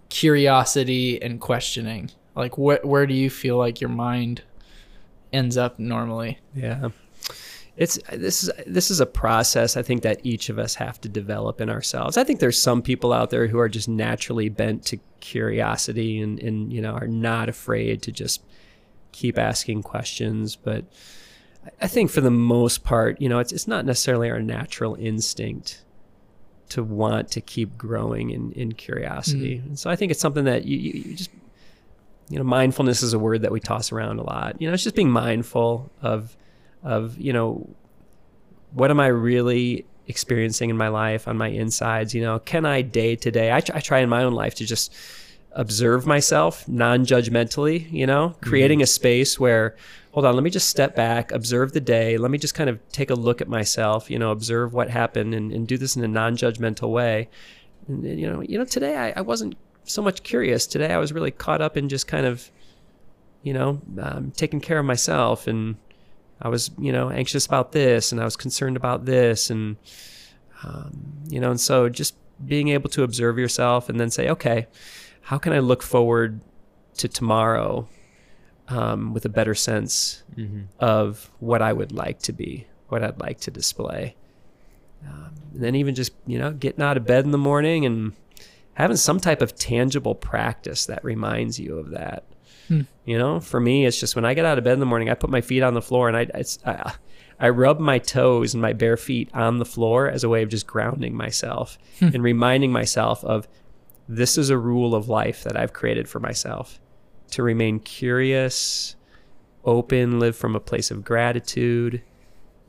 [0.09, 2.11] curiosity and questioning?
[2.35, 4.43] Like, wh- where do you feel like your mind
[5.33, 6.39] ends up normally?
[6.55, 6.91] Yeah.
[7.77, 11.09] It's this is this is a process I think that each of us have to
[11.09, 12.17] develop in ourselves.
[12.17, 16.41] I think there's some people out there who are just naturally bent to curiosity and
[16.41, 18.43] and you know are not afraid to just
[19.13, 20.85] keep asking questions, but
[21.81, 25.85] I think for the most part, you know, it's it's not necessarily our natural instinct
[26.71, 29.59] to want to keep growing in in curiosity.
[29.59, 29.69] Mm-hmm.
[29.69, 31.31] And so I think it's something that you, you, you just
[32.29, 34.61] you know mindfulness is a word that we toss around a lot.
[34.61, 36.37] You know it's just being mindful of
[36.83, 37.69] of you know
[38.73, 42.14] what am i really experiencing in my life on my insides?
[42.14, 43.51] You know can i day to day?
[43.51, 44.95] I I try in my own life to just
[45.53, 48.49] observe myself non-judgmentally you know mm-hmm.
[48.49, 49.75] creating a space where
[50.13, 52.19] hold on let me just step back observe the day.
[52.19, 55.35] Let me just kind of take a look at myself you know observe what happened
[55.35, 57.29] and, and do this in a non-judgmental way.
[57.87, 60.67] And, and, you know you know today I, I wasn't so much curious.
[60.67, 62.51] Today i was really caught up in just kind of
[63.43, 65.47] you know um, taking care of myself.
[65.47, 65.77] And
[66.41, 69.51] i was you know anxious about this and i was concerned about this.
[69.51, 69.77] And
[70.65, 70.93] um,
[71.29, 74.67] you know and so just being able to observe yourself and then say okay
[75.23, 76.41] how can i look forward
[76.97, 77.89] to tomorrow
[78.69, 80.23] um, with a better sense
[80.79, 84.14] of what i would like to be what i'd like to display.
[85.07, 88.12] Um, and then even just you know getting out of bed in the morning and
[88.75, 92.25] having some type of tangible practice that reminds you of that.
[93.05, 95.09] You know, for me, it's just when I get out of bed in the morning,
[95.09, 96.93] I put my feet on the floor and I, it's, I,
[97.41, 100.51] I rub my toes and my bare feet on the floor as a way of
[100.51, 103.49] just grounding myself and reminding myself of
[104.09, 106.79] this is a rule of life that I've created for myself
[107.31, 108.97] to remain curious,
[109.64, 112.03] open, live from a place of gratitude,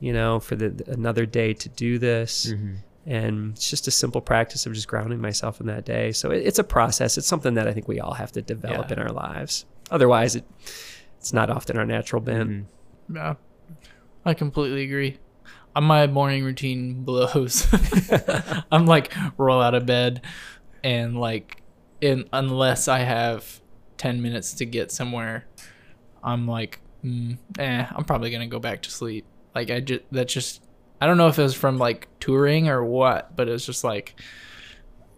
[0.00, 2.52] you know, for the another day to do this.
[3.06, 6.12] And it's just a simple practice of just grounding myself in that day.
[6.12, 7.16] So it, it's a process.
[7.16, 8.96] It's something that i think we all have to develop Yeah.
[8.96, 9.64] in our lives.
[9.90, 10.44] Otherwise it
[11.18, 12.66] it's not often our natural bent.
[13.12, 13.34] Yeah,
[14.24, 15.18] I completely agree.
[15.74, 17.66] Uh, My morning routine blows.
[18.72, 20.22] I'm like roll out of bed,
[20.84, 21.62] and like,
[22.00, 23.60] in unless I have
[24.00, 25.46] ten minutes to get somewhere,
[26.24, 29.26] I'm like, mm, eh, I'm probably gonna go back to sleep.
[29.54, 30.62] Like I just that's just
[31.02, 33.84] I don't know if it was from like touring or what, but it was just
[33.84, 34.18] like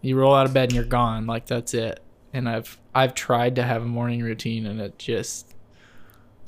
[0.01, 1.25] you roll out of bed and you're gone.
[1.25, 2.01] Like that's it.
[2.33, 5.52] And I've I've tried to have a morning routine and it just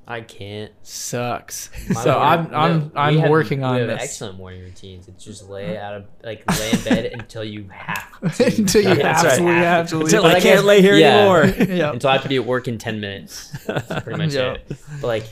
[0.08, 0.72] I can't.
[0.84, 1.70] sucks.
[1.90, 5.08] My so I'm I'm no, I'm have- working we on have this Excellent morning routines.
[5.08, 8.46] It's just lay out of like lay in bed until you have to.
[8.46, 9.32] until you Yeah, that's right.
[9.32, 10.00] absolutely have to.
[10.02, 11.18] Until But I I can't lay here yeah.
[11.18, 11.46] anymore.
[11.76, 11.92] yeah.
[11.92, 13.50] until I have to be at work in ten minutes.
[13.66, 14.54] That's pretty much Yeah.
[14.54, 14.68] it.
[15.02, 15.26] But like,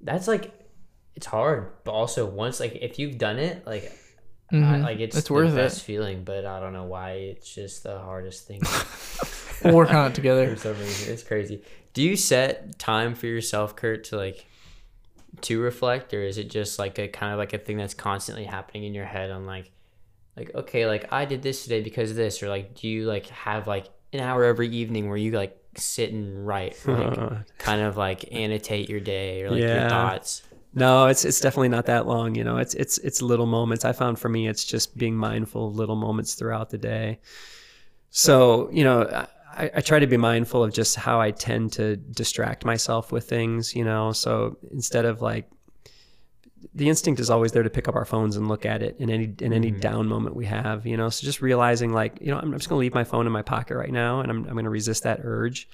[0.00, 0.52] that's like,
[1.14, 1.72] it's hard.
[1.84, 3.92] But also, once like if you've done it, like,
[4.52, 4.82] I, Mhm.
[4.82, 5.82] like it's, It's the worth best it.
[5.84, 6.24] feeling.
[6.24, 8.60] But I don't know why it's just the hardest thing
[9.64, 10.50] We'll work on it together.
[10.50, 11.12] for some reason.
[11.12, 11.62] It's crazy.
[11.94, 14.46] Do you set time for yourself, Curt, to like
[15.42, 18.44] to reflect, or is it just like a kind of like a thing that's constantly
[18.44, 19.70] happening in your head on like,
[20.36, 23.26] like okay, like I did this today because of this, or like do you like
[23.28, 27.82] have like an hour every evening where you like sit and write, like Uh, kind
[27.82, 30.42] of like annotate your day or like your thoughts?
[30.74, 33.84] no it's it's definitely not that long you know it's it's it's little moments.
[33.84, 37.20] I found for me it's just being mindful of little moments throughout the day.
[38.10, 41.96] So you know I, I try to be mindful of just how i tend to
[41.96, 45.50] distract myself with things you know so instead of like
[46.74, 49.10] the instinct is always there to pick up our phones and look at it in
[49.10, 49.80] any in any mm-hmm.
[49.80, 52.68] down moment we have you know so just realizing like you know i'm, I'm just
[52.68, 54.70] going to leave my phone in my pocket right now and i'm, I'm going to
[54.70, 55.68] resist that urge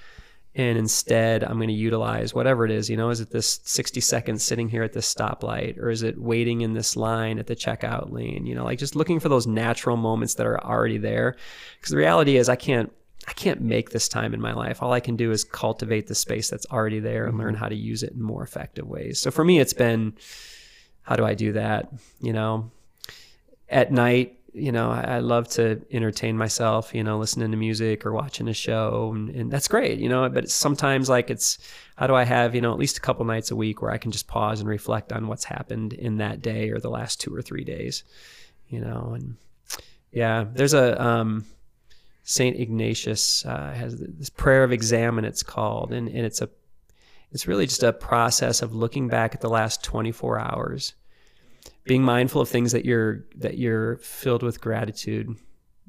[0.54, 2.90] and instead I'm going to utilize whatever it is.
[2.90, 6.18] You know, is it this 60 seconds sitting here at this stoplight, or is it
[6.20, 8.44] waiting in this line at the checkout lane?
[8.44, 11.36] You know, like just looking for those natural moments that are already there.
[11.78, 12.92] Because the reality is, I can't.
[13.28, 14.82] I can't make this time in my life.
[14.82, 17.74] All I can do is cultivate the space that's already there and learn how to
[17.74, 19.20] use it in more effective ways.
[19.20, 20.14] So for me, it's been
[21.02, 21.92] how do I do that?
[22.20, 22.70] You know,
[23.68, 28.06] at night, you know, I, I love to entertain myself, you know, listening to music
[28.06, 31.58] or watching a show and, and that's great, you know, but it's sometimes like it's,
[31.96, 33.98] how do I have, you know, at least a couple nights a week where I
[33.98, 37.34] can just pause and reflect on what's happened in that day or the last two
[37.34, 38.04] or three days,
[38.68, 39.36] you know, and
[40.12, 41.44] yeah, there's a, um,
[42.28, 45.24] Saint Ignatius uh, has this prayer of examine.
[45.24, 46.50] It's called, and, and it's a
[47.32, 50.92] it's really just a process of looking back at the last 24 hours,
[51.84, 55.36] being mindful of things that you're that you're filled with gratitude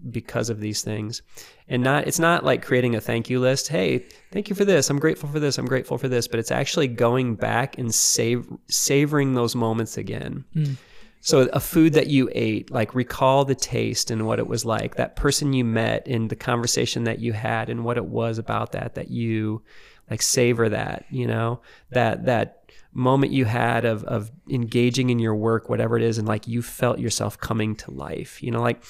[0.09, 1.23] because of these things,
[1.67, 3.67] and not it's not like creating a thank you list.
[3.67, 4.89] Hey, thank you for this.
[4.89, 5.57] I'm grateful for this.
[5.57, 6.29] I'm grateful for this.
[6.29, 10.45] But it's actually going back and save savoring those moments again.
[10.55, 10.77] Mm
[11.21, 14.95] so a food that you ate, like recall the taste and what it was like.
[14.95, 18.71] That person you met and the conversation that you had and what it was about
[18.71, 19.61] that that you
[20.09, 21.61] like savor that, you know,
[21.91, 26.27] that that moment you had of of engaging in your work, whatever it is, and
[26.27, 28.41] like you felt yourself coming to life.
[28.41, 28.81] You know, like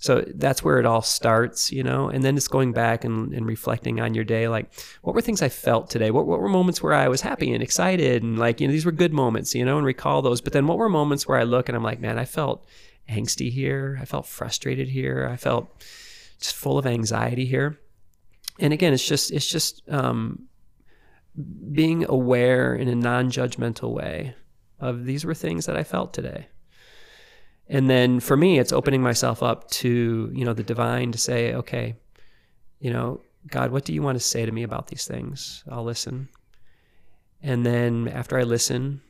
[0.00, 3.46] so that's where it all starts, you know, and then it's going back and, and
[3.46, 4.46] reflecting on your day.
[4.46, 4.72] Like,
[5.02, 6.12] what were things I felt today?
[6.12, 8.22] What, what were moments where I was happy and excited?
[8.22, 10.40] And like, you know, these were good moments, you know, and recall those.
[10.40, 12.64] But then what were moments where I look and I'm like, man, I felt
[13.10, 13.98] angsty here.
[14.00, 15.28] I felt frustrated here.
[15.30, 15.68] I felt
[16.40, 17.80] just full of anxiety here.
[18.60, 20.44] And again, it's just, it's just, um,
[21.72, 24.36] being aware in a non-judgmental way
[24.78, 26.46] of these were things that I felt today.
[27.68, 31.54] And then for me, it's opening myself up to, you know, the divine to say,
[31.54, 31.96] okay,
[32.80, 35.64] you know, God, what do you want to say to me about these things?
[35.70, 36.28] I'll listen.
[37.42, 39.02] And then after I listen,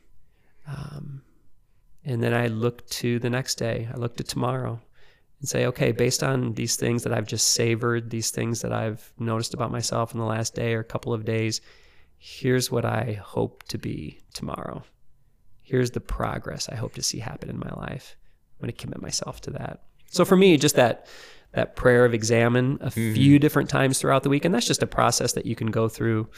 [0.67, 1.23] um,
[2.03, 4.79] and then I look to the next day, I look to tomorrow
[5.39, 9.11] and say, okay, based on these things that I've just savored, these things that I've
[9.17, 11.61] noticed about myself in the last day or couple of days,
[12.17, 14.83] here's what I hope to be tomorrow.
[15.61, 18.17] Here's the progress I hope to see happen in my life.
[18.59, 19.81] I'm going to commit myself to that.
[20.07, 21.07] So for me, just that
[21.51, 23.13] that prayer of examine a mm-hmm.
[23.15, 25.89] few different times throughout the week, and that's just a process that you can go
[25.89, 26.29] through,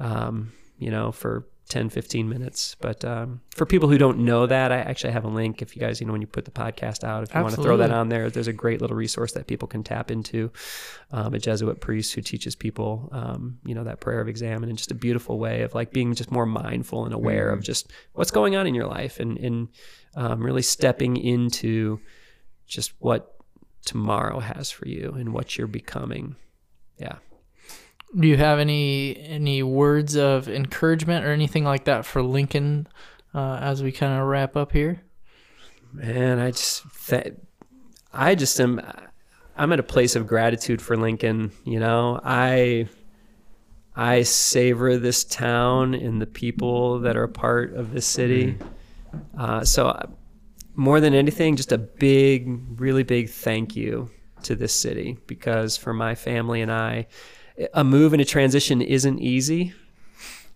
[0.00, 2.76] um, you know, for 10, 15 minutes.
[2.80, 5.62] But um, for people who don't know that, I actually have a link.
[5.62, 7.42] If you guys, you know, when you put the podcast out, if you Absolutely.
[7.42, 10.10] want to throw that on there, there's a great little resource that people can tap
[10.10, 10.50] into.
[11.12, 14.76] Um, a Jesuit priest who teaches people, um, you know, that prayer of examine and
[14.76, 17.58] just a beautiful way of like being just more mindful and aware mm-hmm.
[17.58, 19.68] of just what's going on in your life and, and
[20.14, 22.00] um, really stepping into
[22.66, 23.34] just what
[23.84, 26.36] tomorrow has for you and what you're becoming.
[26.98, 27.16] Yeah.
[28.18, 32.88] Do you have any any words of encouragement or anything like that for Lincoln
[33.34, 35.00] uh, as we kind of wrap up here?
[35.92, 37.34] Man, I just th-
[38.12, 38.80] I just am
[39.56, 41.52] I'm at a place of gratitude for Lincoln.
[41.64, 42.88] You know, I
[43.94, 48.56] I savor this town and the people that are a part of this city.
[49.36, 50.06] Uh, so, uh,
[50.74, 52.48] more than anything, just a big,
[52.80, 54.10] really big thank you
[54.42, 57.06] to this city because for my family and I,
[57.74, 59.74] a move and a transition isn't easy,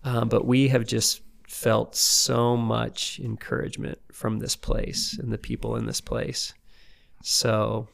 [0.03, 5.75] uh, but we have just felt so much encouragement from this place and the people
[5.75, 6.53] in this place.
[7.21, 7.87] So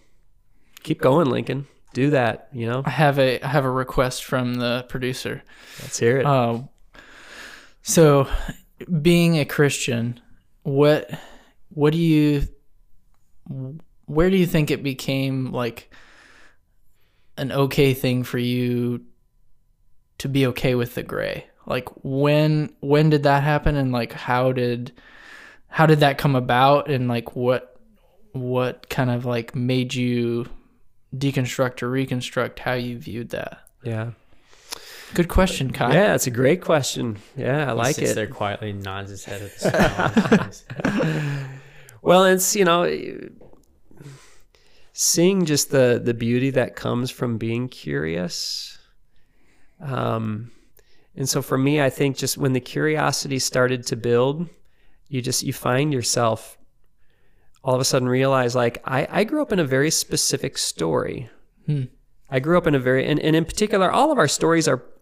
[0.84, 1.68] keep going, Lincoln.
[1.93, 2.47] Do that.
[2.53, 2.84] You know.
[2.86, 5.43] I have a I have a request from the producer.
[5.82, 6.26] Let's hear it.
[6.26, 6.62] Uh,
[7.82, 8.30] so,
[9.01, 10.20] being a Christian,
[10.64, 11.09] what
[11.70, 12.47] what do you
[14.05, 15.93] where do you think it became like
[17.38, 19.01] an okay thing for you
[20.20, 21.45] to be okay with the gray?
[21.66, 24.91] Like when when did that happen and like how did
[25.68, 27.80] how did that come about and like what
[28.34, 30.45] what kind of like made you
[31.16, 33.59] deconstruct or reconstruct how you viewed that?
[33.84, 34.12] Yeah.
[35.14, 35.93] Good question, Kai.
[35.93, 37.18] Yeah, it's a great question.
[37.36, 38.16] Yeah, I he like it.
[38.16, 39.51] There quietly nods his head.
[42.01, 42.89] well, it's you know,
[44.93, 48.78] seeing just the the beauty that comes from being curious.
[49.82, 50.51] Um,
[51.16, 54.47] and so for me, I think just when the curiosity started to build,
[55.09, 56.57] you just you find yourself
[57.64, 61.30] all of a sudden realize like I, I grew up in a very specific story.
[61.66, 61.84] Hmm.
[62.30, 64.78] I grew up in a very and, and in particular, all of our stories are
[64.78, 65.01] I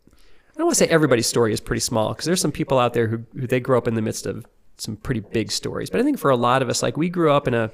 [0.60, 3.08] don't want to say everybody's story is pretty small because there's some people out there
[3.08, 4.46] who, who they grew up in the midst of
[4.78, 5.90] some pretty big stories.
[5.90, 7.72] But I think for a lot of us, like we grew up in a,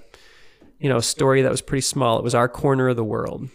[0.79, 2.19] you know, story that was pretty small.
[2.19, 3.49] It was our corner of the world.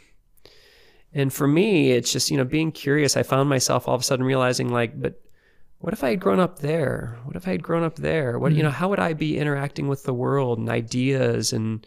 [1.13, 3.17] And for me, it's just, you know, being curious.
[3.17, 5.21] I found myself all of a sudden realizing, like, but
[5.79, 7.19] what if I had grown up there?
[7.25, 8.37] What if I had grown up there?
[8.37, 8.65] What, you mm-hmm.
[8.65, 11.87] know, how would I be interacting with the world and ideas and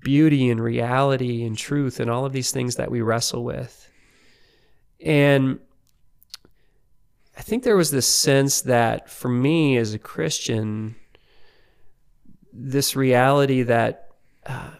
[0.00, 3.90] beauty and reality and truth and all of these things that we wrestle with?
[5.04, 5.60] And
[7.36, 10.96] I think there was this sense that for me as a Christian,
[12.52, 14.08] this reality that,
[14.46, 14.70] uh,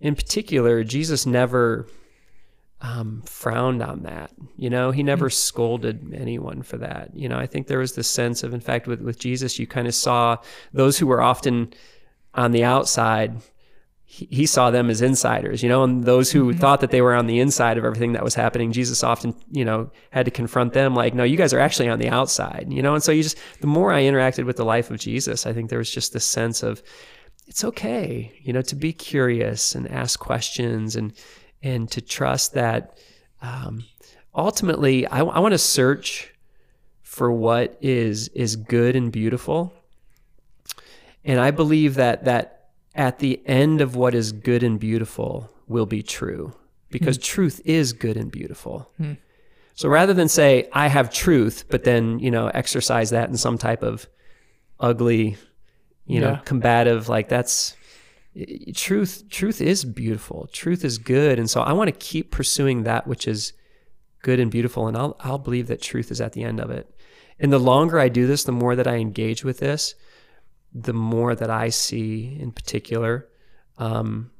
[0.00, 1.86] in particular, Jesus never
[2.80, 4.30] um, frowned on that.
[4.56, 7.14] You know, he never scolded anyone for that.
[7.14, 9.66] You know, I think there was this sense of, in fact, with, with Jesus, you
[9.66, 10.36] kind of saw
[10.72, 11.72] those who were often
[12.34, 13.40] on the outside.
[14.16, 17.26] He, saw them as insiders, you know, and those who thought that they were on
[17.26, 20.94] the inside of everything that was happening, Jesus often, you know, had to confront them
[20.94, 22.94] like, no, you guys are actually on the outside, you know?
[22.94, 25.68] And so you just, the more I interacted with the life of Jesus, I think
[25.68, 26.80] there was just this sense of,
[27.46, 31.12] it's okay, you know, to be curious and ask questions and
[31.62, 32.98] and to trust that
[33.40, 33.84] um,
[34.34, 36.32] ultimately I, I want to search
[37.02, 39.72] for what is is good and beautiful,
[41.24, 42.53] and I believe that that
[42.94, 46.54] at the end of what is good and beautiful will be true
[46.90, 47.22] because hmm.
[47.22, 48.90] truth is good and beautiful.
[48.96, 49.14] Hmm.
[49.74, 53.58] So rather than say I have truth, but then you know exercise that in some
[53.58, 54.08] type of
[54.78, 55.36] ugly
[56.06, 56.40] you know Yeah.
[56.44, 57.76] combative like that's
[58.74, 60.48] truth truth is beautiful.
[60.52, 61.38] Truth is good.
[61.38, 63.52] And so i want to keep pursuing that which is
[64.22, 66.88] good and beautiful and i'll i'll believe that truth is at the end of it.
[67.40, 69.94] And the longer i do this the more that i engage with this
[70.74, 73.28] the more that i see in particular
[73.78, 74.30] um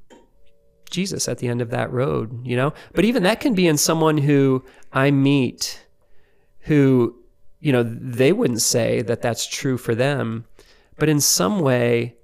[0.90, 3.76] jesus at the end of that road you know but even that can be in
[3.76, 5.86] someone who i meet
[6.60, 7.14] who
[7.60, 10.44] you know they wouldn't say that that's true for them
[10.98, 12.14] but in some way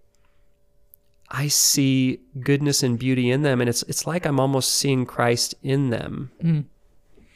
[1.30, 5.54] I see goodness and beauty in them and it's it's like I'm almost seeing Christ
[5.62, 6.30] in them.
[6.42, 6.64] Mm.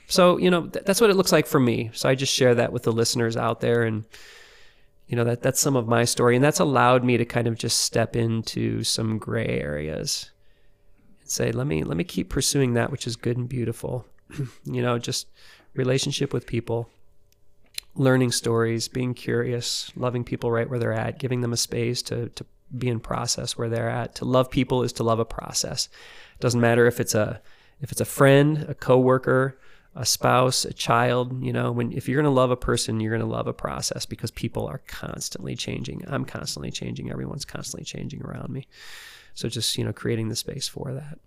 [0.06, 1.90] So, you know, th- that's what it looks like for me.
[1.94, 4.04] So I just share that with the listeners out there and
[5.06, 7.58] you know, that that's some of my story and that's allowed me to kind of
[7.58, 10.30] just step into some gray areas
[11.20, 14.06] and say, let me let me keep pursuing that which is good and beautiful.
[14.64, 15.28] you know, just
[15.74, 16.88] relationship with people
[17.96, 22.28] learning stories, being curious, loving people right where they're at, giving them a space to
[22.30, 22.44] to
[22.76, 24.14] be in process where they're at.
[24.16, 25.88] To love people is to love a process.
[26.40, 27.40] Doesn't matter if it's a
[27.80, 29.58] if it's a friend, a coworker,
[29.96, 33.16] a spouse, a child, you know, when if you're going to love a person, you're
[33.16, 36.04] going to love a process because people are constantly changing.
[36.08, 38.66] I'm constantly changing, everyone's constantly changing around me.
[39.34, 41.18] So just, you know, creating the space for that.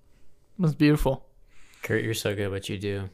[0.59, 1.25] That's beautiful.
[1.83, 3.09] Curt, you're so good at what you do.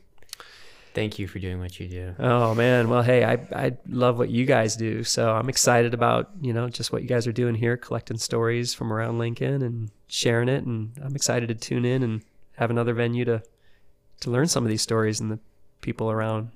[0.96, 2.16] Thank you for doing what you do.
[2.20, 5.04] Oh man, well hey, I I love what you guys do.
[5.04, 8.74] So I'm excited about, you know, just what you guys are doing here, collecting stories
[8.74, 12.24] from around Lincoln and sharing it and I'm excited to tune in and
[12.58, 13.42] have another venue to
[14.24, 15.40] to learn some of these stories and the
[15.82, 16.50] people around.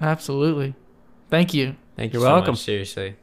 [0.00, 0.74] Absolutely.
[1.30, 1.76] Thank you.
[1.96, 2.52] Thank you You're so welcome.
[2.52, 3.16] much, seriously.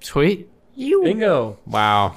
[0.00, 0.48] Sweet.
[0.74, 1.02] You.
[1.02, 1.58] Bingo.
[1.66, 2.16] Wow.